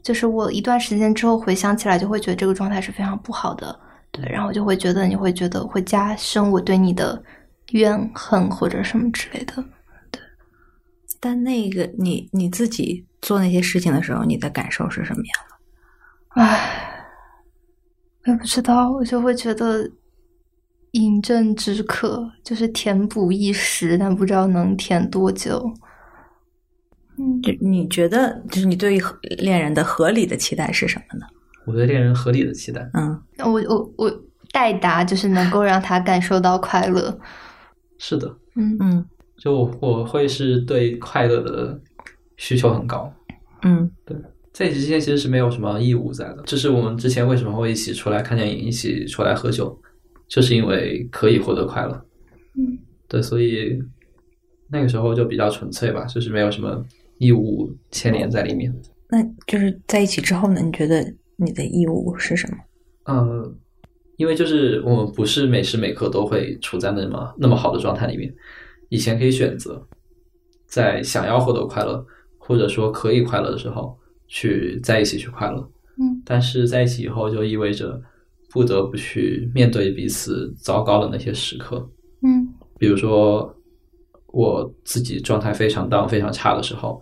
[0.05, 3.77] 就是我一段时间之后回想起来就会觉得这个状态是非常不好的，
[4.13, 7.21] 对，然后就会觉得你会觉得会加深我对你的
[7.73, 9.55] 怨恨或者什么之类的。
[10.13, 10.23] 对
[11.19, 15.57] 但那个你你自己做那些事情的时候，你的感受是什么样的？
[16.41, 17.05] 唉，
[18.25, 19.91] 我也不知道，我就会觉得
[20.97, 25.73] 饮鸩止渴，就是填补一时，但不知道能填多久。
[27.19, 29.03] 嗯，就你觉得，就是你对于
[29.39, 31.27] 恋人的合理的期待是什么呢？
[31.67, 34.23] 我对恋人合理的期待，嗯我我我
[34.53, 37.19] 代答就是能够让他感受到快乐。
[37.99, 39.05] 是的，嗯嗯
[39.39, 41.81] 就我我会是对快乐的
[42.37, 43.13] 需求很高。
[43.63, 44.17] 嗯对
[44.53, 49.77] 在一起之间其实是没有什么义务在的，这是我们之前为什么会一起出来看电影，一起出来喝酒，
[50.29, 52.07] 就是因为可以获得快乐。
[52.59, 53.79] 嗯，对，所以
[54.69, 56.85] 那个时候就比较纯粹吧，就是没有什么
[57.19, 58.75] 义务牵连在里面。
[59.09, 60.61] 那就是在一起之后呢？
[60.61, 62.57] 你觉得你的义务是什么？
[63.05, 63.55] 呃，
[64.17, 68.35] 因为就是我们不是每时每刻都会处在那么那么好的状态里面，
[68.89, 69.87] 以前可以选择
[70.67, 72.05] 在想要获得快乐，
[72.39, 73.97] 或者说可以快乐的时候
[74.27, 75.61] 去在一起去快乐。
[75.99, 78.03] 嗯但是在一起以后，就意味着
[78.57, 81.87] 不得不去面对彼此糟糕的那些时刻，
[82.23, 82.49] 嗯。
[82.79, 83.55] 比如说
[84.29, 86.99] 我自己状态非常 down、非常差的时候，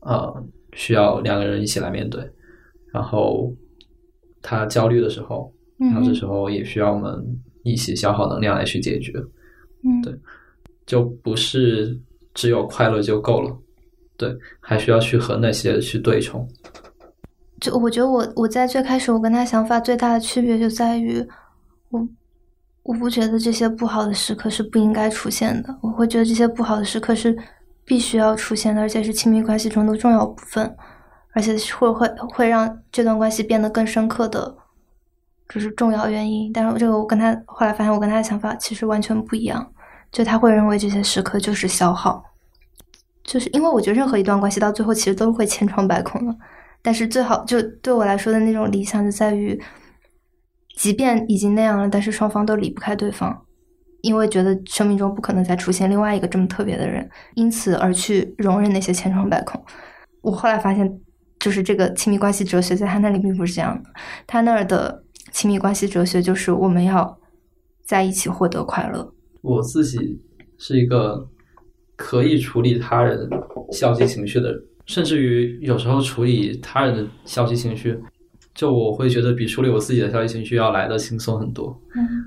[0.00, 0.34] 呃，
[0.72, 2.26] 需要两个人一起来面对。
[2.90, 3.54] 然后
[4.40, 7.22] 他焦虑的时候，嗯然后这时候也需要我们
[7.62, 9.12] 一起消耗能量来去解决，
[9.84, 10.00] 嗯。
[10.02, 10.18] 对
[10.86, 11.94] 就不是
[12.32, 13.54] 只有快乐就够了，
[14.16, 16.48] 对，还需要去和那些去对冲。
[17.60, 21.26] 就我觉得我我在最开始我跟他想法最大的区别就在于，
[21.88, 22.06] 我
[22.82, 27.36] 我不觉得这些不好的时刻是不应该出现的，我会觉得这些不好的时刻是
[27.84, 30.76] 必须要出现的，而且是亲密关系中的重要部分，
[31.32, 34.54] 而且会会会让这段关系变得更深刻的，
[35.48, 36.52] 就是重要原因。
[36.52, 39.72] 但是这个我跟他后来发现，我跟他的想法其实完全不一样，
[40.12, 42.22] 就他会认为这些时刻就是消耗，
[43.24, 46.36] 就是因为我觉得任何一段关系到最后其实都会千疮百孔的。
[46.86, 49.60] 但是最好就对我来说的那种理想就在于，
[50.76, 53.36] 即便已经那样了，但是双方都离不开对方，
[54.02, 59.60] 因为觉得生命中不可能再出现另外一个这么特别的人，因此而去容忍那些千疮百孔。
[60.22, 60.88] 我后来发现，
[61.40, 63.90] 就是这个亲密关系哲学在他那里并不是这样的，
[64.24, 67.18] 他那儿的亲密关系哲学就是我们要
[67.84, 69.12] 在一起获得快乐。
[69.42, 70.22] 我自己
[70.56, 71.28] 是一个
[71.96, 73.28] 可以处理他人
[73.72, 77.98] 消极情绪的人，甚至于有时候处理他人的消极情绪，
[78.54, 81.78] 就我会觉得比处理我自己的消极情绪要来的轻松很多。
[81.94, 82.24] 嗯。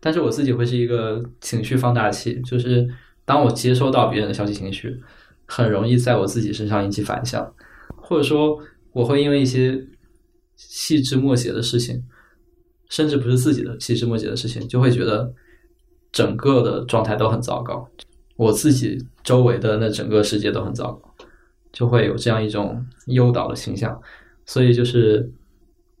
[0.00, 2.88] 但是我自己会是一个情绪放大器，就是
[3.24, 4.96] 当我接收到别人的消极情绪，
[5.44, 7.52] 很容易在我自己身上引起反响，
[7.96, 8.58] 或者说
[8.92, 9.76] 我会因为一些
[10.54, 12.00] 细枝末节的事情，
[12.88, 15.32] 甚至不是自己的细枝末节的事情，就会觉得
[16.12, 17.88] 整个的状态都很糟糕，
[18.36, 21.07] 我自己周围的那整个世界都很糟糕，
[21.78, 23.96] 就会有这样一种诱导的倾向，
[24.44, 25.32] 所以就是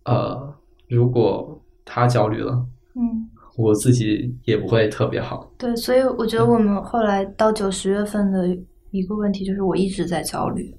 [0.04, 0.52] 呃，
[0.88, 2.66] 如果他焦虑了。
[2.96, 5.48] 嗯，我自己也不会特别好。
[5.56, 8.58] 对，所以我觉得我们后来到九十月份的
[8.90, 10.74] 一个问题就是我一直在焦虑。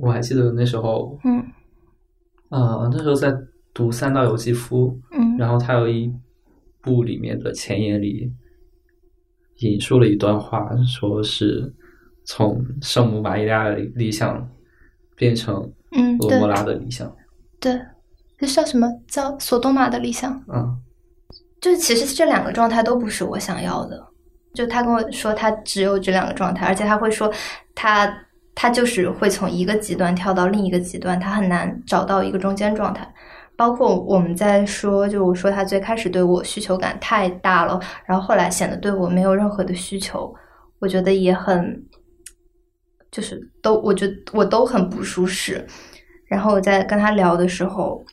[0.00, 1.42] 我还记得那时候，嗯
[2.50, 3.36] 呃，那时候在
[3.72, 6.12] 读三岛由纪夫，嗯然后他有一
[6.80, 8.30] 部里面的前言里
[9.56, 11.74] 引述了一段话，说是
[12.24, 14.48] 从圣母玛利亚的理想
[15.16, 15.54] 变成
[15.96, 17.10] 嗯，对罗莫拉的理想。
[17.60, 17.80] 对，
[18.38, 20.32] 这叫什么叫索多玛的理想？
[20.52, 20.76] 嗯，
[21.60, 24.02] 就是其实这两个状态都不是我想要的，
[24.54, 27.32] 就他跟我说，他只有这两个状态，而且他会说
[27.74, 28.12] 他
[28.54, 33.10] 他就是会从一个极端跳到另一个极端，他很难找到一个中间状态。
[33.56, 40.34] 包括我们在说，就我说他最开始对我需求感太大了，然后后来显得对我没有任何的需求，
[40.80, 41.80] 我觉得也很，
[43.14, 45.64] 就是都我觉得我都很不舒适。
[46.26, 48.04] 然后我在跟他聊的时候。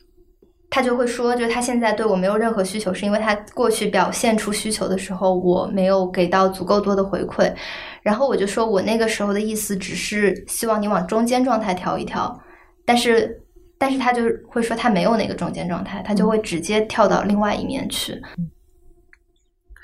[0.74, 7.52] 他就会说，就他现在对我没有任何需求，是因为他过去表现出需求的时候，我没有给到足够多的回馈。
[8.00, 12.42] 然后我就说我那个时候的意思只是希望你往中间状态调一调，
[12.86, 13.38] 但是，
[13.76, 18.18] 但是他就会说他没有那个中间状态，他就会直接跳到另外一面去。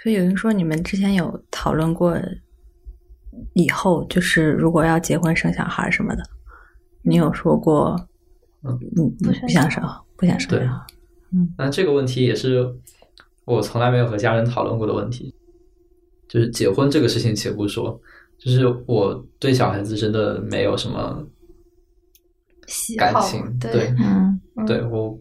[0.03, 2.19] 所以有人说你们之前有讨论过，
[3.55, 6.23] 以后就是如果要结婚生小孩什么的，
[7.03, 7.97] 你有说过，
[8.63, 8.79] 嗯，
[9.19, 9.83] 不想生。
[10.17, 10.51] 不想生。
[10.51, 10.69] 对，
[11.33, 12.69] 嗯，那这个问题也是
[13.45, 15.35] 我从来没有和家人讨论过的问题。
[16.29, 17.99] 就是结婚这个事情，且不说，
[18.37, 21.27] 就是我对小孩子真的没有什么
[22.99, 23.59] 感情。
[23.59, 25.19] 对，嗯，对我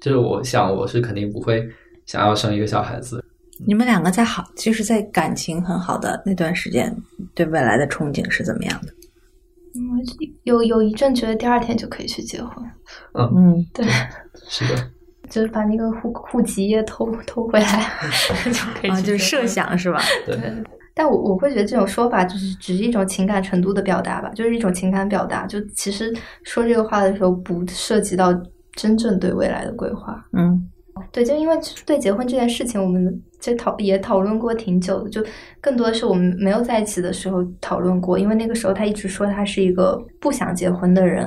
[0.00, 1.64] 就是我想，我是肯定不会
[2.04, 3.24] 想要生一个小孩子。
[3.66, 6.94] 你们两个在好，就是在感情很好的那段时间，
[7.34, 8.92] 对未来的憧憬是怎么样的？
[9.74, 9.80] 嗯，
[10.44, 12.64] 有有一阵觉得第二天就可以去结婚。
[13.14, 13.86] 嗯嗯，对。
[14.48, 14.90] 是的，
[15.28, 17.86] 就是把那个户户籍也偷偷回来
[18.52, 20.00] 就可以，就是设想是吧？
[20.26, 20.36] 对。
[20.92, 25.46] 但我我会觉得这种说法就是只是一种情感程度的表达吧，就是一种情感表达。
[25.46, 28.34] 就其实说这个话的时候，不涉及到
[28.72, 30.20] 真正对未来的规划。
[30.32, 30.68] 嗯，
[31.12, 31.56] 对，就因为
[31.86, 35.24] 对结婚这件事情，我们就讨也讨论过挺久的，就
[35.60, 41.26] 更多的是我们没有在一起的时候讨论过，因为那个时候他一直说他是一个不想结婚的人。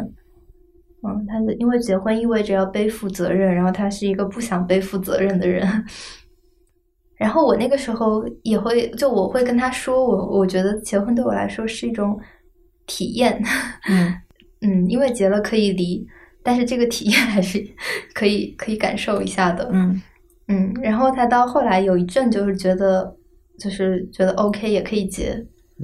[1.06, 5.68] 嗯，他的因为结婚意味着要背负责任，然后他是一个不想背负责任的人。
[7.18, 12.18] 然后我那个时候也会，就我会跟他说，我我觉得结婚对我来说是一种
[12.86, 13.42] 体验。
[13.90, 14.14] 嗯
[14.62, 16.08] 嗯，因为结了可以离，
[16.42, 17.62] 但是这个体验还是
[18.14, 19.70] 可以可以感受一下的。
[19.74, 20.02] 嗯
[20.54, 23.16] 嗯，然后他到后来有一阵就是觉得，
[23.58, 25.34] 就是觉得 OK 也可以结。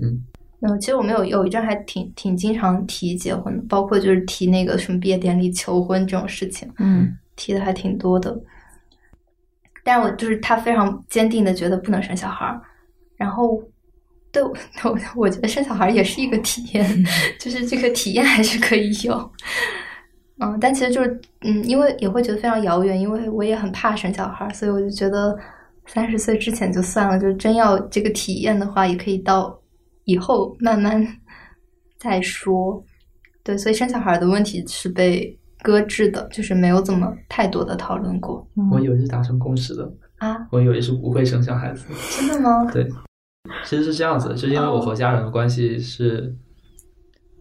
[0.01, 0.24] 嗯。
[0.61, 8.38] 嗯，其实我们有有一阵还挺挺经常提结婚的，包括就是提那个什么毕业典礼求婚这种事情，嗯，提的还挺多的。
[9.86, 12.61] 但是我就是他非常坚定的觉得不能生小孩儿，
[13.15, 13.63] 然后
[14.34, 14.53] 对我
[15.15, 16.86] 我觉得生小孩也是一个体验，
[17.39, 19.32] 就是这个体验还是可以有。
[20.39, 25.37] 嗯，但其实就是嗯，因为也会觉得非常遥远，因为我也很怕生小孩，所以我就觉得
[25.85, 29.57] 三十岁之前就算了，就真要这个体验的话，也可以到。
[30.05, 31.05] 以后慢慢
[31.99, 32.83] 再说，
[33.43, 38.43] 对，所以生小孩的问题是被搁置的，就是没有怎么太多的讨论过。
[38.71, 39.87] 我以为是达成共识的
[40.17, 41.85] 啊，我以为是不会生小孩子。
[42.17, 42.65] 真的吗？
[42.71, 42.89] 对，
[43.63, 46.35] 其实是这样子，就是因为我和家人的关系是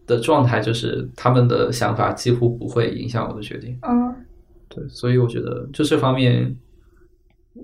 [0.09, 3.77] 的状态，就是他们的想法几乎不会影响我的决定。
[3.83, 4.13] 嗯，
[4.67, 6.53] 对，所以我觉得就这方面，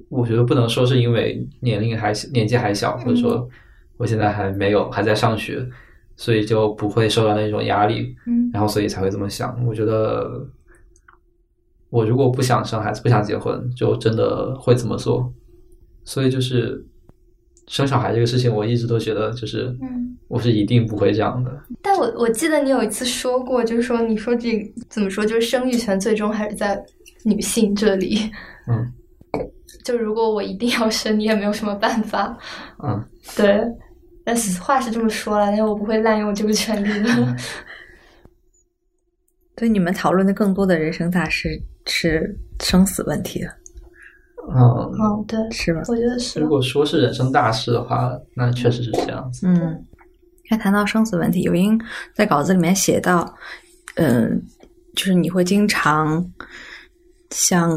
[0.08, 3.50] 我觉得不能说是因为年龄还年纪还小，或者说。
[3.98, 5.66] 我现在还没有还在上学，
[6.18, 9.66] 所以就不会受到那种压力，嗯，然后所以才会这么想。
[9.66, 10.46] 我觉得，
[11.90, 15.34] 我如果不想生孩子、不想结婚，就真的会这么做。
[16.04, 16.86] 所以就是
[17.68, 21.52] 生小孩这个事情，我一直都觉得就是，嗯，我是一定不会这样的。
[21.82, 26.80] 但我我记得你有一次说过，就是说你说这怎么说，就是生育权最终还是在
[27.24, 28.20] 女性这里。
[28.68, 28.94] 嗯，
[29.84, 32.38] 就如果我一定要生，你也没有什么办法。
[32.84, 33.04] 嗯，
[33.36, 33.60] 对。
[34.24, 37.10] 但是话是这么说了，但是我不会滥用这个权利的。
[39.58, 43.42] 所以你们讨论的更多的人生大事是生死问题
[44.54, 45.82] 嗯嗯，对，是吧？
[45.88, 46.40] 我觉得是。
[46.40, 49.48] 如果说是人生大事的话，那确实是这样子。
[49.48, 49.84] 嗯，
[50.50, 51.80] 还谈到生死问题，有因
[52.14, 53.34] 在稿子里面写到，
[53.96, 54.42] 嗯，
[54.96, 56.24] 就是你会经常
[57.32, 57.72] 像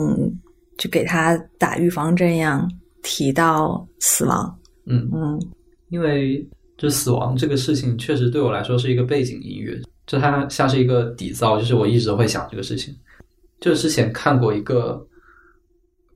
[0.77, 2.71] 就给他打预防针一样
[3.03, 4.59] 提到死亡。
[4.87, 5.41] 嗯嗯。
[5.89, 6.47] 因为
[6.77, 12.95] 就死亡这个事情，确实对我来说是一个背景音乐，就它像是一个底噪，就是我一直会想这个事情。
[13.59, 15.03] 就之前看过一个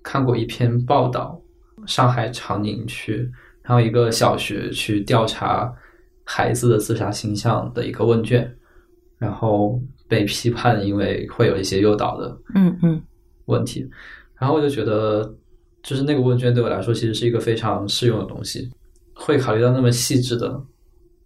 [0.03, 1.41] 看过一篇报道，
[1.87, 3.31] 上海长宁区，
[3.63, 5.73] 然后一个小学去调查
[6.25, 8.53] 孩子的自杀倾向的一个问卷，
[9.19, 13.03] 然后被批判，因为会有一些诱导的嗯嗯
[13.47, 13.89] 问题，
[14.39, 15.35] 然后我就觉得，
[15.83, 18.71] 就是那个问卷对我来说其实是一个非常适用的东西。
[19.15, 20.61] 会考虑到那么细致的，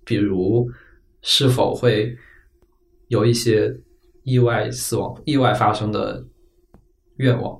[0.05, 0.69] 比如
[1.23, 2.15] 是否会
[3.09, 3.75] 有一些
[4.25, 6.23] 意外死亡、意外发生的
[7.19, 7.59] 愿望，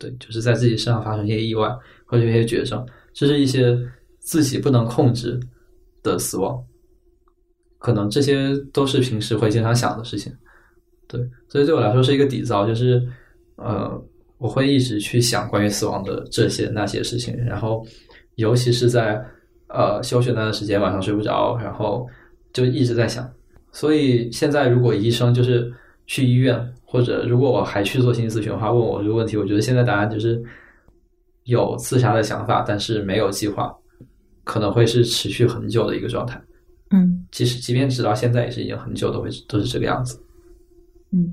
[0.00, 1.68] 对，就是在自己身上发生一些意外
[2.06, 3.76] 或者一些绝症，这是一些
[4.18, 5.38] 自己不能控制
[6.02, 6.58] 的死亡，
[7.78, 10.32] 可能这些都是平时会经常想的事情。
[11.06, 13.06] 对，所以对我来说是一个底噪，就是
[13.56, 14.02] 呃，
[14.38, 17.86] 我会一直去想关于死亡的这些那些事情，然后
[18.36, 19.22] 尤其是在
[19.68, 22.08] 呃休学那段时间，晚上睡不着，然后
[22.54, 23.30] 就一直在想。
[23.70, 25.70] 所以现在如果医生就是
[26.06, 26.56] 去医院，
[26.90, 30.42] 或者如果我还去做心理咨询的话，问我这个问题，我觉得现在答案就是
[31.44, 33.72] 有自杀的想法，但是没有计划，
[34.42, 36.42] 可能会是持续很久的一个状态。
[36.90, 40.20] 嗯即使即便直到现在也是已经很久都会都是这个样子。
[41.12, 41.32] 嗯，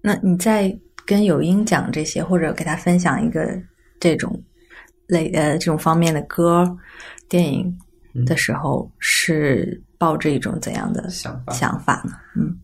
[0.00, 0.72] 那你在
[1.04, 3.44] 跟有英讲这些，或者给他分享一个
[3.98, 4.40] 这种
[5.08, 6.64] 类呃这种方面的歌、
[7.28, 7.76] 电影
[8.24, 12.12] 的时候，是抱着一种怎样的想法想法呢？
[12.36, 12.56] 嗯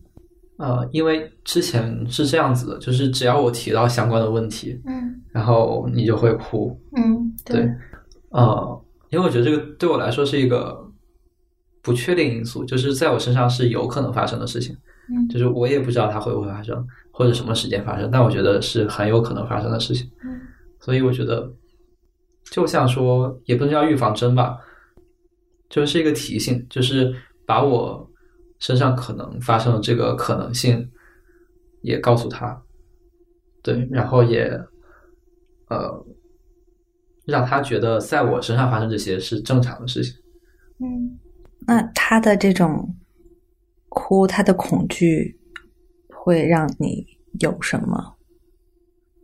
[0.57, 6.79] 呃，因为之前是这样子的，就是只要我提到相关的问题，嗯然后你就会哭。
[6.95, 7.67] 嗯，对，
[8.29, 10.79] 呃，因为我觉得这个对我来说是一个
[11.81, 14.75] 不确定因素，就是在我身上是有可能发生的事情，
[15.09, 20.09] 嗯就是我也不知道它会不会发生，或者什么时间发生，但我觉得是很有可能发生的事情。
[20.23, 20.39] 嗯
[20.79, 21.49] 所以我觉得，
[22.51, 24.57] 就像说，也不能叫预防针吧，
[25.69, 28.05] 就是一个提醒，就是把我
[28.63, 30.89] 身上可能发生的这个可能性
[31.81, 32.63] 也告诉他，
[33.61, 34.57] 对，然后也
[35.67, 36.05] 呃
[37.25, 40.15] 让他觉得在我身上发生这些是正常的事情。
[40.79, 41.19] 嗯
[41.67, 42.95] 那他的这种
[43.89, 45.37] 哭，他的恐惧
[46.09, 47.05] 会让你
[47.41, 48.15] 有什么？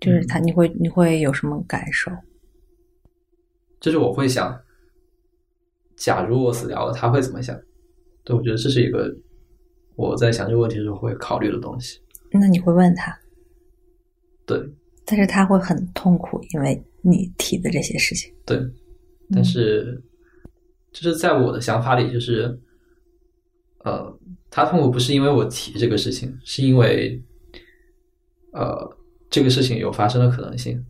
[0.02, 2.12] 就是他，你会你会有什么感受？
[3.80, 4.62] 就是我会想，
[5.96, 7.58] 假如我死掉了，他会怎么想？
[8.26, 9.10] 对，我觉得这是一个
[10.00, 12.00] 我在想这个问题的时候会考虑的东西。
[12.32, 13.14] 那你会问他，
[14.46, 14.58] 对
[15.06, 18.34] 但是他会很痛苦，因为你提的这些事情。
[18.46, 18.58] 对，
[19.34, 20.02] 但是
[20.94, 22.58] 就是在我的想法里，就是
[23.84, 24.18] 呃，
[24.50, 27.22] 他痛苦不是因为我提这个事情，是因为
[28.54, 28.90] 呃
[29.30, 30.82] 这个事情有发生的可能性。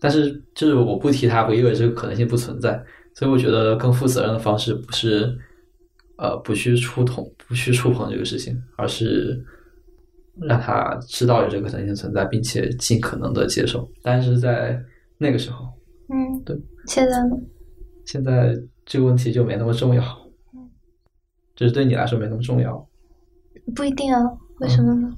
[0.00, 2.82] 但是就是我不提他，不意味着这个可能性不存在。
[3.14, 5.34] 所以我觉得更负责任的方式不是
[6.20, 9.42] 呃不去触碰、不去触碰这个事情，而是
[10.42, 13.90] 让他知道有这个可能性存在，并且尽可能的接受。
[14.02, 14.78] 但是在
[15.18, 15.64] 那个时候，
[16.08, 16.56] 嗯，对。
[16.86, 17.36] 现在呢？
[18.04, 18.54] 现在
[18.84, 20.02] 这个问题就没那么重要，
[21.54, 22.86] 就是对你来说没那么重要。
[23.74, 24.20] 不一定啊，
[24.60, 25.10] 为什么呢？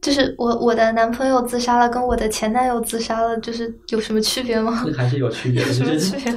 [0.00, 4.82] 就是我我的男朋友自杀了，跟我的前男友自杀了，就是有什么区别吗？
[4.86, 6.30] 这还是有区别的，有什就是么区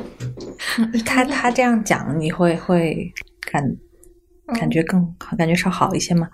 [0.91, 1.01] 别？
[1.05, 3.09] 他他这样讲，你会会
[3.53, 3.77] 感
[4.59, 6.27] 感觉更好感觉稍好一些嘛？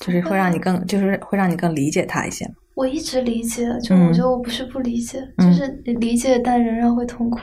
[0.00, 2.54] 就是会让你更，就是会让你更理解他一些吗？
[2.74, 7.38] 我一直理解，就嗯我觉得我不是不理解，嗯就是理解，但仍然会痛苦，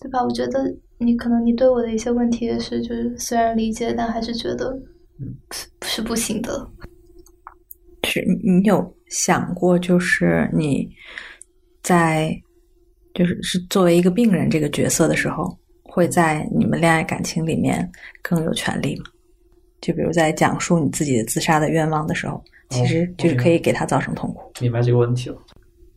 [0.00, 0.22] 对吧？
[0.22, 0.64] 我觉得
[0.98, 4.76] 你可能你对我的一些问题也是，就是虽然理解，但还是觉得
[5.52, 6.68] 是是不行的。
[8.04, 10.88] 是你你有想过，就是你
[11.82, 12.34] 在
[13.14, 15.56] 就是是作为一个病人这个角色的时候，
[15.92, 17.86] 会在你们恋爱感情里面
[18.22, 19.04] 更有权利吗？
[19.82, 24.50] 就比如在讲述你自己的自杀的愿望的时候，其实就是可以给他造成痛苦。
[24.62, 25.36] 明白这个问题了。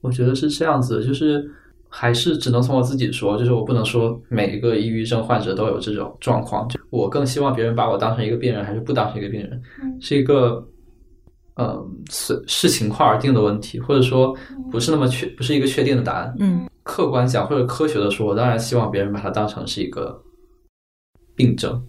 [0.02, 1.50] 我觉得是这样子，就是
[1.88, 6.68] 还是只能从我自己说，就是我不能说每一个抑郁症患者都有这种状况。
[6.68, 10.68] 就我更希望别人把我当成一个病人，还是不当成一个病人，嗯是一个
[11.56, 14.36] 嗯是视情况而定的问题，或者说
[14.70, 16.36] 不是那么确不是一个确定的答案。
[16.40, 20.22] 嗯客观讲或者科学的说，我当然希望别人把它当成是一个
[21.36, 21.84] 病症，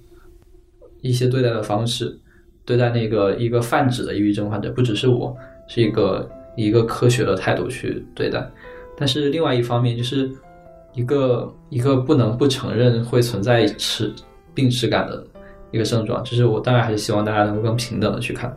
[1.03, 2.18] 一些对待的方式，
[2.64, 5.36] 对待那个一个泛指的抑郁症患者，不只是我，
[5.68, 6.26] 是一个
[6.57, 8.51] 一个科学的态度去对待。
[8.97, 10.30] 但是另外一方面，就是
[10.94, 14.11] 一个一个不能不承认会存在耻
[14.55, 15.22] 病耻感的
[15.72, 18.51] 一个症状，就是我当然还是希望大家能够更平等的去看，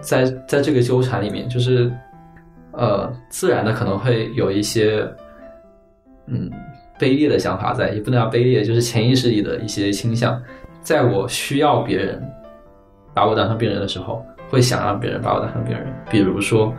[0.00, 1.92] 在在这个纠缠里面，就是
[2.70, 5.04] 呃自然的可能会有一些。
[6.30, 6.50] 嗯，
[6.98, 10.40] 卑劣的想法在，也不能叫卑劣，就是潜意识里的一些倾向。
[10.80, 12.22] 在我需要别人
[13.12, 15.86] 把我当成病人的时候，会想让别人把我当成病人。
[16.10, 16.72] 比如说，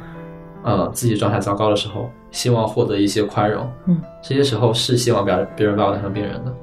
[0.64, 3.70] 呃，自己状态糟糕的时候，希望获得一些宽容。
[3.88, 6.54] 嗯，这些时候是希望别人别人把我当成病人的，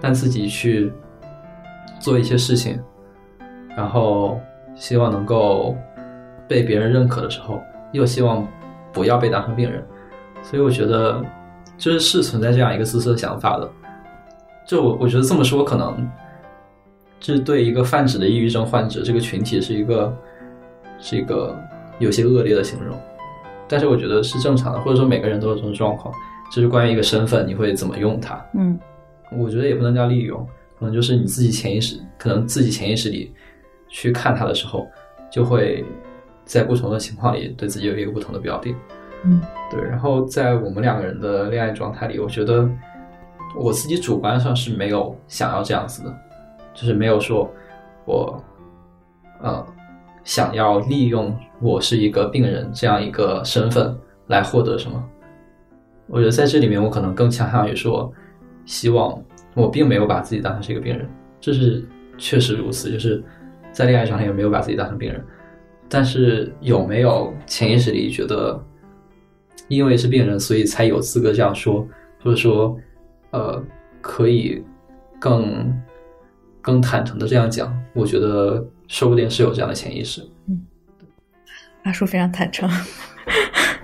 [0.00, 0.92] 但自己去
[2.00, 2.80] 做一些事情，
[3.76, 4.40] 然后
[4.74, 5.76] 希望能够
[6.48, 7.60] 被别人认可的时候，
[7.92, 8.46] 又希望
[8.92, 9.84] 不要被当成病人。
[10.42, 11.24] 所以我觉得。
[11.78, 13.70] 就是是存在这样一个自私的想法的，
[14.66, 16.08] 就我我觉得这么说可能，
[17.20, 20.16] 这对一个泛指的抑郁症患者这个群体是一个
[20.98, 21.56] 是一个
[21.98, 22.96] 有些恶劣的形容，
[23.68, 26.14] 但是我觉得是正常的，或者说每个人都有这种状况，
[26.52, 28.78] 就是关于一个身份你会怎么用它，嗯。
[29.32, 30.38] 我觉得也不能叫利用，
[30.78, 33.34] 可能就是你自己潜意识，可能自己潜意识里
[33.88, 34.86] 去看它的时候，
[35.32, 35.84] 就会
[36.44, 38.72] 在不同的情况里对自己有一个不同的标定。
[39.26, 39.82] 嗯，对。
[39.82, 42.68] 然后在我们两个人的恋爱状态里，我觉得
[43.56, 46.14] 我自己主观上是没有想要这样子的，
[46.72, 47.50] 就是没有说
[48.04, 48.42] 我，
[49.42, 49.66] 呃，
[50.22, 53.94] 想要利用我是一个病人这样一个身份
[54.28, 55.02] 来获得什么。
[56.06, 58.12] 我觉得在这里面，我可能更倾向于说，
[58.64, 59.20] 希望
[59.54, 61.08] 我并没有把自己当成是一个病人，
[61.40, 61.84] 这是
[62.16, 63.20] 确实如此，就是
[63.72, 65.20] 在恋爱状态也没有把自己当成病人，
[65.88, 68.62] 但是有没有潜意识里觉得，
[69.68, 71.86] 因为是病人，所以才有资格这样说，
[72.22, 72.78] 或者说，
[73.30, 73.62] 呃，
[74.00, 74.64] 可以
[75.18, 75.82] 更
[76.60, 80.20] 更坦诚的这样讲，我觉得说不定是有这样的潜意识。
[80.48, 80.60] 嗯
[81.82, 82.68] 阿叔非常坦诚，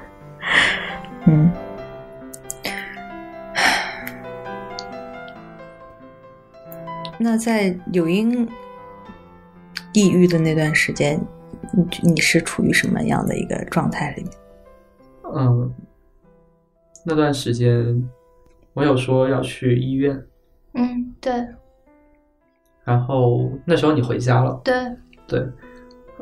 [1.27, 1.49] 嗯。
[7.17, 8.49] 那在柳英
[9.93, 11.21] 抑郁的那段时间，
[11.73, 14.33] 你你是处于什么样的一个状态里面？
[15.35, 15.73] 嗯，
[17.05, 18.09] 那段时间
[18.75, 20.27] 我有说要去医院，
[20.75, 21.33] 嗯，对，
[22.85, 24.75] 然后那时候你回家了，对，
[25.27, 25.49] 对，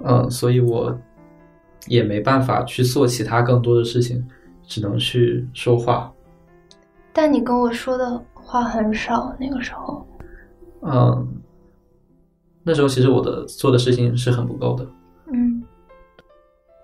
[0.04, 0.96] 嗯，所以我
[1.86, 4.24] 也没办法去做其他更多的事情，
[4.62, 6.12] 只能去说话。
[7.12, 10.06] 但你跟我说的话很少，那个时候。
[10.82, 11.42] 嗯，
[12.62, 14.86] 那时候其实我的做的事情是很不够的。
[15.32, 15.59] 嗯，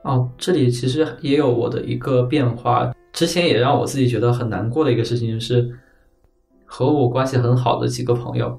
[0.06, 2.94] 哦，这里其实也有我的一个变化。
[3.12, 5.68] 之前也让我自己觉得很难过的一个事情是，
[6.64, 8.58] 和我关系很好的几个朋友，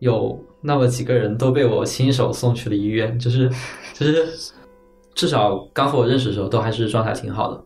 [0.00, 3.18] 有那么几个人都被我亲手送去了医院。
[3.18, 3.48] 就是，
[3.94, 4.26] 就是
[5.14, 7.64] 至少刚和我认识的时候都还是状态挺好的，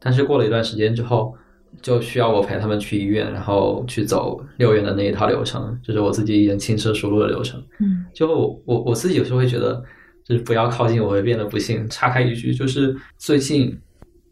[0.00, 1.34] 但是过了一段时间之后。
[1.80, 7.58] 就需要我陪他们去医院，然后去走六院的那一套流程，就是我自己已经轻车熟路的流程。
[7.80, 9.82] 嗯，就我我我自己有时候会觉得，
[10.24, 11.88] 就是不要靠近我会变得不幸。
[11.88, 13.78] 岔开一句，就是最近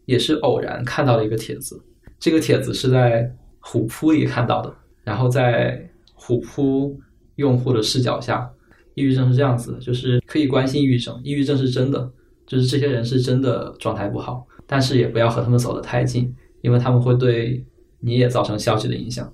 [0.05, 1.81] 也是偶然看到了一个帖子，
[2.19, 3.29] 这个帖子是在
[3.59, 4.73] 虎扑里看到的，
[5.03, 6.99] 然后在虎扑
[7.35, 8.49] 用户的视角下，
[8.95, 12.11] 抑郁症是这样子的，就是可以关心抑郁症，抑郁症是真的，
[12.45, 16.33] 就是这些人是真的状态不好，但是也不要和他们走得太近。
[16.61, 17.65] 因为他们会对
[17.99, 19.33] 你也造成消极的影响，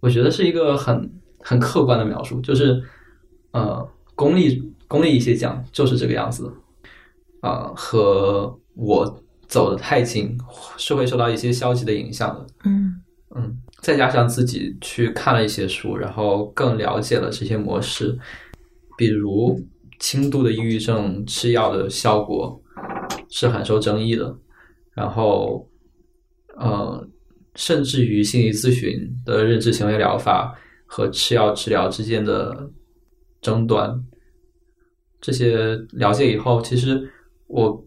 [0.00, 1.08] 我觉得是一个很
[1.38, 2.82] 很客观的描述，就是
[3.52, 6.52] 呃，功利功利一些讲就是这个样子，
[7.42, 10.36] 啊，和我走的太近
[10.76, 13.00] 是会受到一些消极的影响的，嗯。
[13.36, 18.18] 嗯，再加上自己去看了一些书，然后更了解了这些模式，
[18.96, 19.60] 比如
[20.00, 22.60] 轻度的抑郁症吃药的效果
[23.28, 24.36] 是很受争议的，
[24.94, 25.64] 然后。
[26.60, 27.08] 呃，
[27.54, 30.52] 甚至于心理咨询的认知行为疗法
[30.86, 32.68] 和吃药治疗之间的
[33.40, 33.88] 争端，
[35.20, 37.10] 这些了解以后，其实
[37.46, 37.86] 我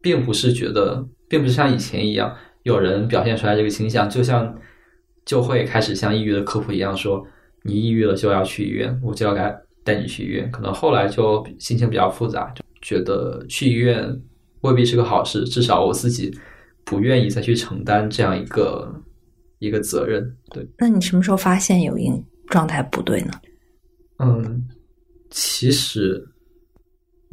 [0.00, 4.56] 并不是觉得，并不是像以前一样，有人表现出来这个倾向，就像
[5.24, 7.24] 就会开始像抑郁的科普一样说，
[7.62, 9.54] 你抑郁了就要去医院，我就要该
[9.84, 10.50] 带你去医院。
[10.50, 14.20] 可能后来就心情比较复杂，就觉得去医院
[14.60, 16.32] 未必是个好事，至少我自己。
[16.88, 18.94] 不愿意再去承担这样一个
[19.58, 20.64] 一个责任，对。
[20.78, 23.32] 那你什么时候发现有因状态不对呢？
[24.20, 24.68] 嗯，
[25.28, 26.24] 其实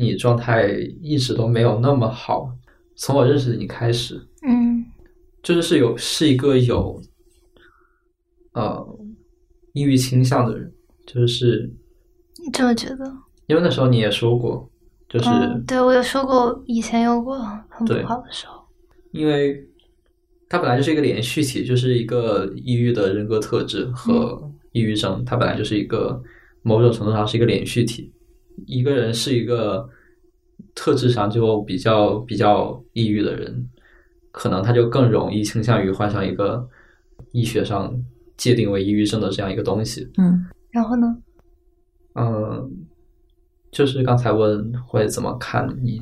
[0.04, 0.68] 你状态
[1.02, 2.50] 一直都没有那么好，
[2.96, 4.16] 从我认识你开始，
[4.48, 4.86] 嗯，
[5.42, 7.02] 就是是有是一个有
[8.54, 8.86] 呃
[9.72, 10.72] 抑郁倾向的人，
[11.08, 11.72] 就是
[12.44, 13.12] 你这么觉得？
[13.48, 14.70] 因为那时候你也说过，
[15.10, 15.30] 就是
[15.68, 17.38] 对我有说过，以前有过
[17.70, 18.62] 很不好的时候。
[19.12, 19.68] 因为
[20.48, 26.22] 它本来就是一个连续体，就是一个抑郁的人格特质和抑郁症，它本来就是一个
[26.62, 28.13] 某种程度上是一个连续体。
[28.66, 29.88] 一个人是一个
[30.76, 33.70] 特质上就比较比较抑郁的人，
[34.32, 36.68] 可能他就更容易倾向于患上一个
[37.32, 37.94] 医学上
[38.38, 40.08] 界定为抑郁症的这样一个东西。
[40.18, 41.18] 嗯，然后呢？
[42.16, 42.72] 嗯，
[43.72, 46.02] 就是刚才问会怎么看你。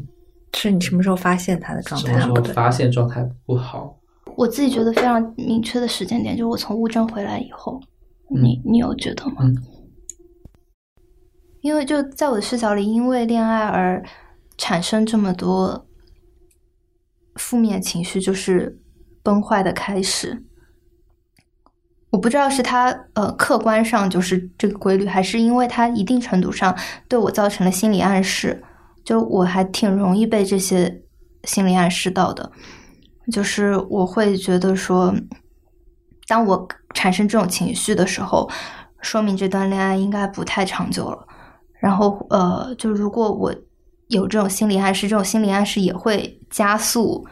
[0.54, 2.08] 是你什么时候发现他的状态？
[2.08, 3.97] 什么时候发现状态不好？
[4.36, 7.82] 我自己觉得非常明确的时间点，就是我从乌镇回来以后。
[8.34, 9.43] 你你有觉得吗？
[11.62, 14.03] 因为就在我的视角里，因为恋爱而
[14.57, 15.88] 产生这么多
[17.36, 18.80] 负面情绪，就是
[19.24, 20.43] 崩坏的开始。
[22.09, 28.64] 我不知道是他呃客观上就是这个规律，还是因为他一定程度上对我造成了心理暗示。
[29.03, 31.01] 就我还挺容易被这些
[31.45, 32.51] 心理暗示到的，
[33.32, 35.12] 就是我会觉得说，
[36.28, 38.47] 当我产生这种情绪的时候，
[39.01, 41.28] 说明这段恋爱应该不太长久了。
[41.82, 43.54] 然后呃，就如果我
[44.08, 47.28] 有这种心理暗示，这种心理暗示也会加速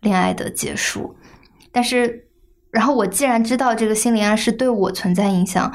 [0.00, 1.14] 恋爱的结束。
[1.70, 2.26] 但是，
[2.70, 5.72] 然后我既然知道这个心理暗示对我存在影响，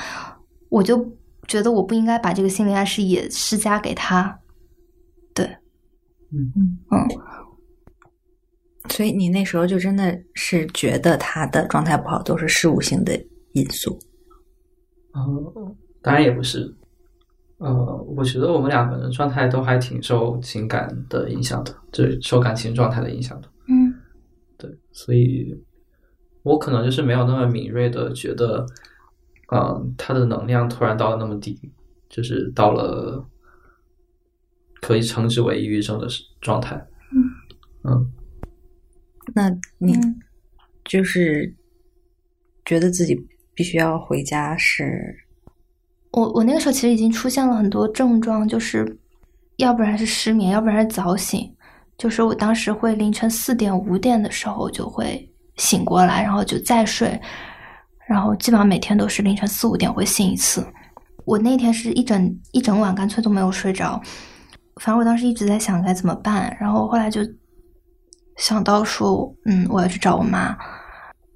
[0.68, 1.10] 我就
[1.48, 4.40] 觉得我不应该把这个心理暗示也施加给他。
[5.34, 5.46] 对，
[6.34, 7.08] 嗯嗯嗯。
[8.90, 13.18] 所以你那时候就真的是觉得他的状态不好都是事物性的
[13.54, 13.98] 因素？
[15.14, 16.76] 呃，当然也不是。
[17.60, 23.50] 呃，我觉得我们两个人状态都还挺受情感的影响的，就是受感情状态的影响的。
[23.68, 23.94] 嗯，
[24.58, 25.60] 对，所以
[26.44, 28.64] 我可能就是没有那么敏锐的觉得，
[29.52, 31.60] 嗯，他的能量突然到了那么低，
[32.08, 33.28] 就是到了
[34.80, 36.08] 可以称之为抑郁症的
[36.40, 36.76] 状态。
[37.12, 38.14] 嗯嗯。
[39.34, 39.50] 那
[39.80, 40.20] 你嗯
[40.86, 41.54] 就是
[42.64, 43.20] 觉得自己
[43.56, 45.26] 必须要回家是？
[46.12, 48.98] 我我那个时候其实已经出现了很多症状，就是
[49.58, 51.54] 要不然是失眠，要不然是早醒。
[51.98, 57.20] 就是我当时会凌晨四点五点的时候就会醒过来，然后就再睡，
[58.08, 60.66] 然后基本上每天都是凌晨四五点会醒一次。
[61.26, 64.02] 我那天是一整一整晚干脆都没有睡着，
[64.76, 67.22] 反正我当时一直在想该怎么办，然后后来就
[68.38, 70.56] 想到说，嗯，我要去找我妈。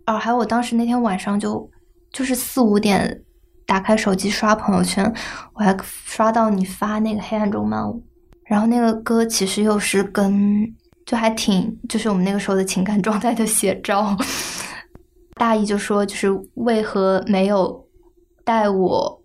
[0.06, 1.70] 哦，还有我当时那天晚上就
[2.12, 3.24] 就是四五点。
[3.66, 5.14] 打开手机刷朋友圈，
[5.54, 7.96] 我还刷到你发那个《黑暗中漫舞》，
[8.46, 10.74] 然后那个歌其实又是跟
[11.06, 14.16] 就还挺就是我们那个时候的情感状态的写照。
[15.36, 17.88] 大意就说就是为何没有
[18.44, 19.22] 待我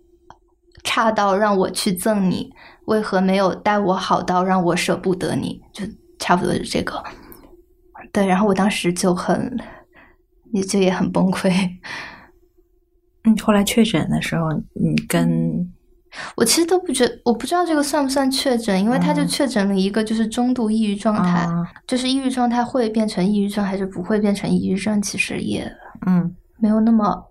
[0.83, 2.51] 差到让我去赠你，
[2.85, 5.85] 为何没有待我好到让我舍不得你，就
[6.17, 7.03] 差不多是这个。
[8.11, 9.59] 对，然后我当时就很
[10.53, 11.51] 也就也很崩溃。
[13.33, 15.67] 你后来确诊的时候，你跟
[16.35, 21.63] 我其实都不觉，我不知道这个算不算确诊，因为他就确诊了一个就是中度抑郁状态，啊。
[21.85, 25.69] 就是抑郁状态会变成抑郁症还是不会变成抑郁症，其实也
[26.07, 27.23] 嗯没有那么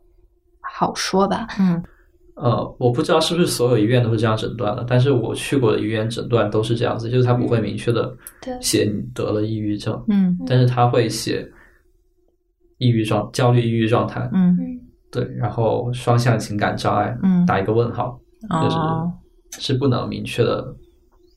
[0.61, 1.49] 好说吧。
[1.59, 1.83] 嗯。
[2.37, 8.15] 呃，我不知道是不是所有医院都是这样诊断的，但是我去过的医院诊断都是这样子，就是他不会明确的
[8.61, 10.39] 写你得了抑郁症，嗯。
[10.47, 11.51] 但是他会写
[12.77, 14.55] 抑郁状、焦虑抑郁状态，嗯。
[14.61, 14.81] 嗯
[15.17, 17.45] 对，然后双向情感障碍，嗯。
[17.47, 18.21] 打一个问号，
[18.63, 19.13] 就是、哦
[19.59, 20.77] 是不能明确的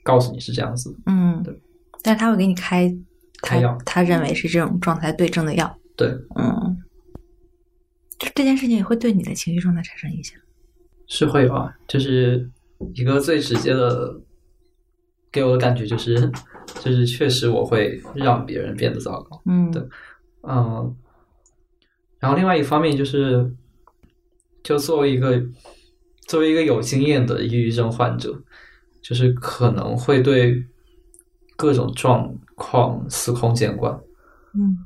[0.03, 1.57] 告诉你是这样子的，嗯对，
[2.03, 2.93] 但是他会给你开
[3.41, 5.73] 开药他认为是这种状态对症的药。
[5.95, 6.77] 对，嗯，
[8.17, 10.37] 就这件事情也会对你的情绪状态产生影响。
[11.07, 12.49] 是会有啊，就是
[12.93, 14.19] 一个最直接的
[15.31, 16.29] 给我的感觉就是，
[16.81, 19.71] 就是确实我会让别人变得糟糕，嗯。
[19.71, 19.81] 对
[20.43, 20.93] 嗯，
[22.19, 23.49] 然后另外一方面就是，
[24.63, 25.41] 就作为一个
[26.27, 28.33] 作为一个有经验的抑郁症患者，
[29.01, 30.63] 就是可能会对
[31.55, 33.93] 各种状况司空见惯，
[34.53, 34.77] 嗯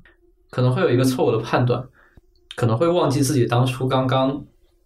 [0.50, 1.84] 可能会有一个错误的判断，
[2.56, 4.46] 可能会忘记自己当初刚刚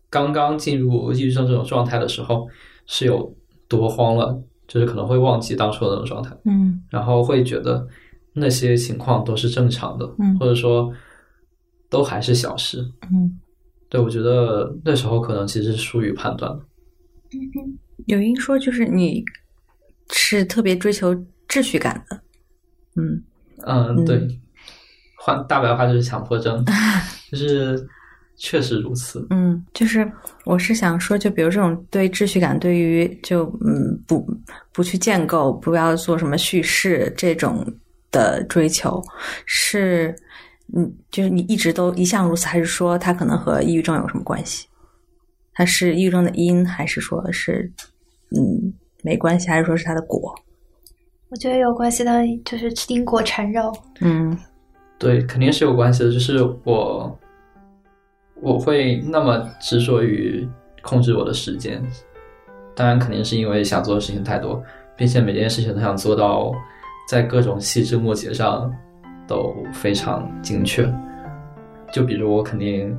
[0.09, 2.47] 刚刚进入抑郁症这种状态的时候
[2.85, 3.35] 是有
[3.67, 6.35] 多慌了，就是可能会忘记当初的那种状态。
[6.45, 7.85] 嗯然后会觉得
[8.33, 10.91] 那些情况都是正常的，嗯或者说
[11.89, 12.79] 都还是小事。
[13.11, 13.38] 嗯，
[13.89, 16.65] 对我觉得那时候可能其实是疏于判断的。
[18.07, 19.23] 有音说就是你
[20.11, 21.13] 是特别追求
[21.47, 22.21] 秩序感的。
[22.95, 23.23] 嗯
[23.65, 24.39] 嗯，嗯对，
[25.17, 26.63] 换大白话就是强迫症，
[27.31, 27.88] 就是
[28.35, 29.25] 确实如此。
[29.29, 30.09] 嗯，就是
[30.45, 34.25] 我是想说，就比如这种对秩序感，对于就嗯不
[34.71, 37.65] 不去建构，不要做什么叙事这种
[38.11, 39.01] 的追求，
[39.45, 40.15] 是
[40.76, 44.68] 嗯，就是你一直都一向如此，还是说它可能和抑郁症有什么关系？
[45.53, 47.72] 它是抑郁症的因，还是说是
[48.36, 50.36] 嗯没关系，还是说是它的果？
[51.30, 52.11] 我觉得有关系的，
[52.45, 53.74] 就是因果缠绕。
[54.01, 54.38] 嗯
[54.97, 56.11] 对，肯定是有关系的。
[56.11, 57.20] 就是我
[58.41, 60.47] 我会那么执着于
[60.82, 61.84] 控制我的时间，
[62.76, 64.63] 当然肯定是因为想做的事情太多，
[64.95, 66.53] 并且每件事情都想做到
[67.09, 68.74] 在各种细枝末节上
[69.28, 70.88] 都非常精确。
[71.91, 72.97] 就比如我肯定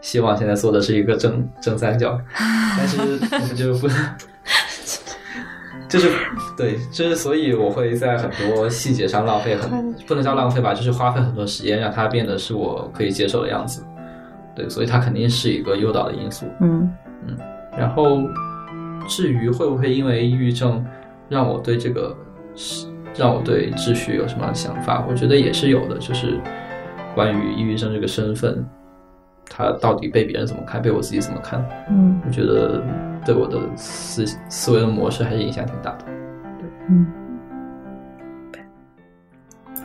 [0.00, 2.20] 希望现在做的是一个正正三角，
[2.78, 3.88] 但是我就不。
[5.88, 6.08] 就是
[6.56, 13.84] 对，就是所以我会在很多细节上浪费很，不能叫浪费吧，就是花费很多时间让它变得是我可以接受的样子。
[14.54, 16.46] 对，所以它肯定是一个诱导的因素。
[16.60, 16.88] 嗯
[17.76, 18.18] 然后，
[19.08, 20.84] 至于会不会因为抑郁症
[21.28, 22.16] 让我对这个
[23.16, 25.98] 让我对秩序有什么想法，我觉得也是有的。
[25.98, 26.40] 就是
[27.14, 28.64] 关于抑郁症这个身份，
[29.48, 31.64] 他到底被别人怎么看，被我自己怎么看？
[31.88, 32.82] 嗯我觉得
[33.24, 36.04] 对我的思思维的模式还是影响挺大的。
[36.88, 37.06] 嗯。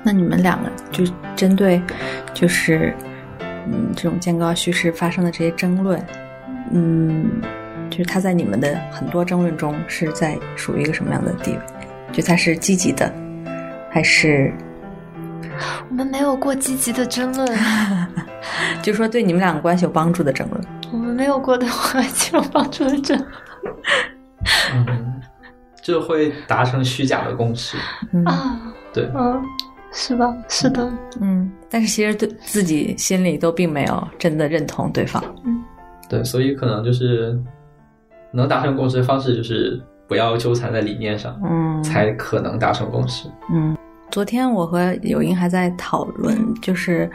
[0.04, 1.04] 那你们两个就
[1.36, 1.82] 针对
[2.32, 2.94] 就是
[3.40, 6.00] 嗯这种渐高叙事发生的这些争论，
[6.72, 7.42] 嗯，
[7.90, 11.60] 就是他在你们的很多争论中是在属于一个什么样的地位？
[12.16, 13.12] 就他是积极的，
[13.90, 14.54] 还是
[15.90, 17.48] 我们没有过积极的争论，
[18.82, 20.62] 就说对你们两个关系有帮助的争论？
[20.94, 23.76] 我们没有过对我关系有帮助的争论
[24.74, 25.22] 嗯，
[25.82, 27.78] 就会达成虚假的共识。
[28.14, 28.62] 嗯啊，
[28.94, 29.42] 对，嗯，
[29.92, 30.34] 是吧？
[30.48, 30.90] 是的，
[31.20, 35.22] 嗯，但是其实对自己心里都并没有真的认同对方。
[35.44, 35.62] 嗯
[36.08, 37.38] 对，所以可能就是
[38.32, 43.28] 能达成共识的方式就是不要纠缠在理念上，嗯，才可能达成共识。
[43.52, 43.76] 嗯，
[44.12, 47.10] 昨天我和友英还在讨论，就是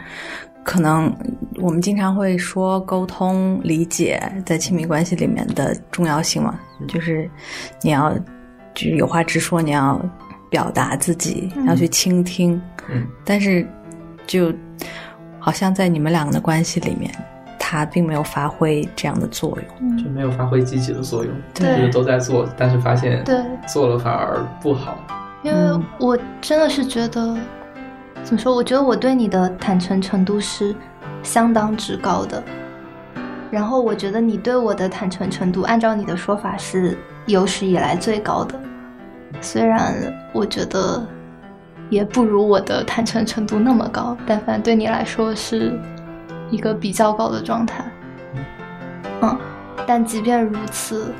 [0.63, 1.13] 可能
[1.55, 7.29] 我们经常会说沟通、理解在亲密关系里面的重要性嘛，就是
[7.81, 8.13] 你要
[8.73, 9.99] 就是有话直说，你要
[10.49, 12.61] 表达自己，要去倾听。
[12.89, 13.65] 嗯，但是
[14.27, 14.53] 就
[15.39, 17.09] 好像在你们两个的关系里面，
[17.71, 19.97] 它并没有发挥这样的作用。
[19.97, 24.97] 就没有发挥积极的作用，对就是都在做，但是发现对，做了反而不好。
[25.41, 27.37] 因为我真的是觉得，
[28.23, 28.53] 怎么说？
[28.53, 30.75] 我觉得我对你的坦诚程度是
[31.23, 32.43] 相当之高的。
[33.49, 38.59] 然后我觉得你对我的坦诚程度，按照你的说法是有史以来最高的。
[39.39, 39.95] 虽然
[40.33, 41.01] 我觉得
[41.89, 45.79] 也不如我的坦诚程度那么高，但反正对你来说是
[46.51, 47.83] 一个比较高的状态。
[49.21, 49.37] 嗯，
[49.87, 51.11] 但即便如此，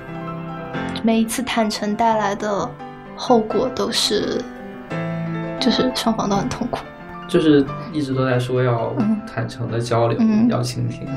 [1.01, 2.69] 每一次坦诚带来的
[3.15, 4.39] 后果都是，
[5.59, 6.77] 就是双方都很痛苦。
[7.27, 11.07] 就是一直都在说要嗯坦诚的交流，嗯要倾听，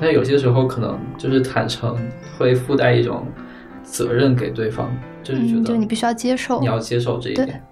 [0.00, 1.94] 但有些时候可能就是坦诚
[2.38, 3.26] 会附带一种
[3.82, 4.88] 责任给对方，
[5.22, 6.60] 就是觉嗯，得就你必须要接受。
[6.60, 7.62] 你要接受这一点，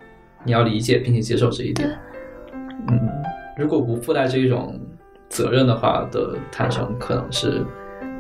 [0.45, 1.89] 你要理解并且接受这一点。
[2.89, 3.09] 嗯，
[3.57, 4.79] 如果不附带这一种
[5.33, 7.65] 责任的话的坦诚，可能是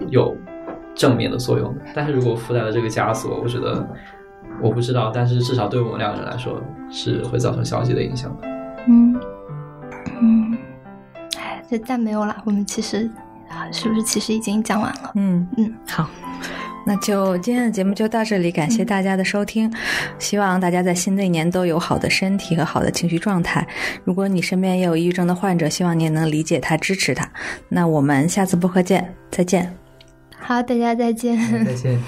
[0.08, 0.34] 有
[0.94, 1.82] 正面的作用的。
[1.94, 3.86] 但是如果附带了这个枷锁，我觉得
[4.62, 6.58] 我不知道，但是至少对我们两个人来说
[6.90, 8.48] 是会造成消极的影响的。
[8.88, 9.14] 嗯
[10.20, 10.56] 嗯，
[11.38, 12.34] 哎，这再没有了。
[12.46, 13.08] 我们其实
[13.50, 15.12] 啊是不是其实已经讲完了？
[15.14, 16.08] 嗯嗯，好，
[16.84, 19.72] 那就今天的节目就到这里，感谢大家的收听，
[20.18, 23.66] 希望大家在新的一年都有好的身体和好的情绪状态。
[24.04, 27.28] 如果你身边也有抑郁症的患者，希望你也能理解他、支持他。
[27.68, 29.72] 那我们下次播客见，再见。
[30.36, 31.38] 好，大家再见。
[31.64, 31.98] 再见。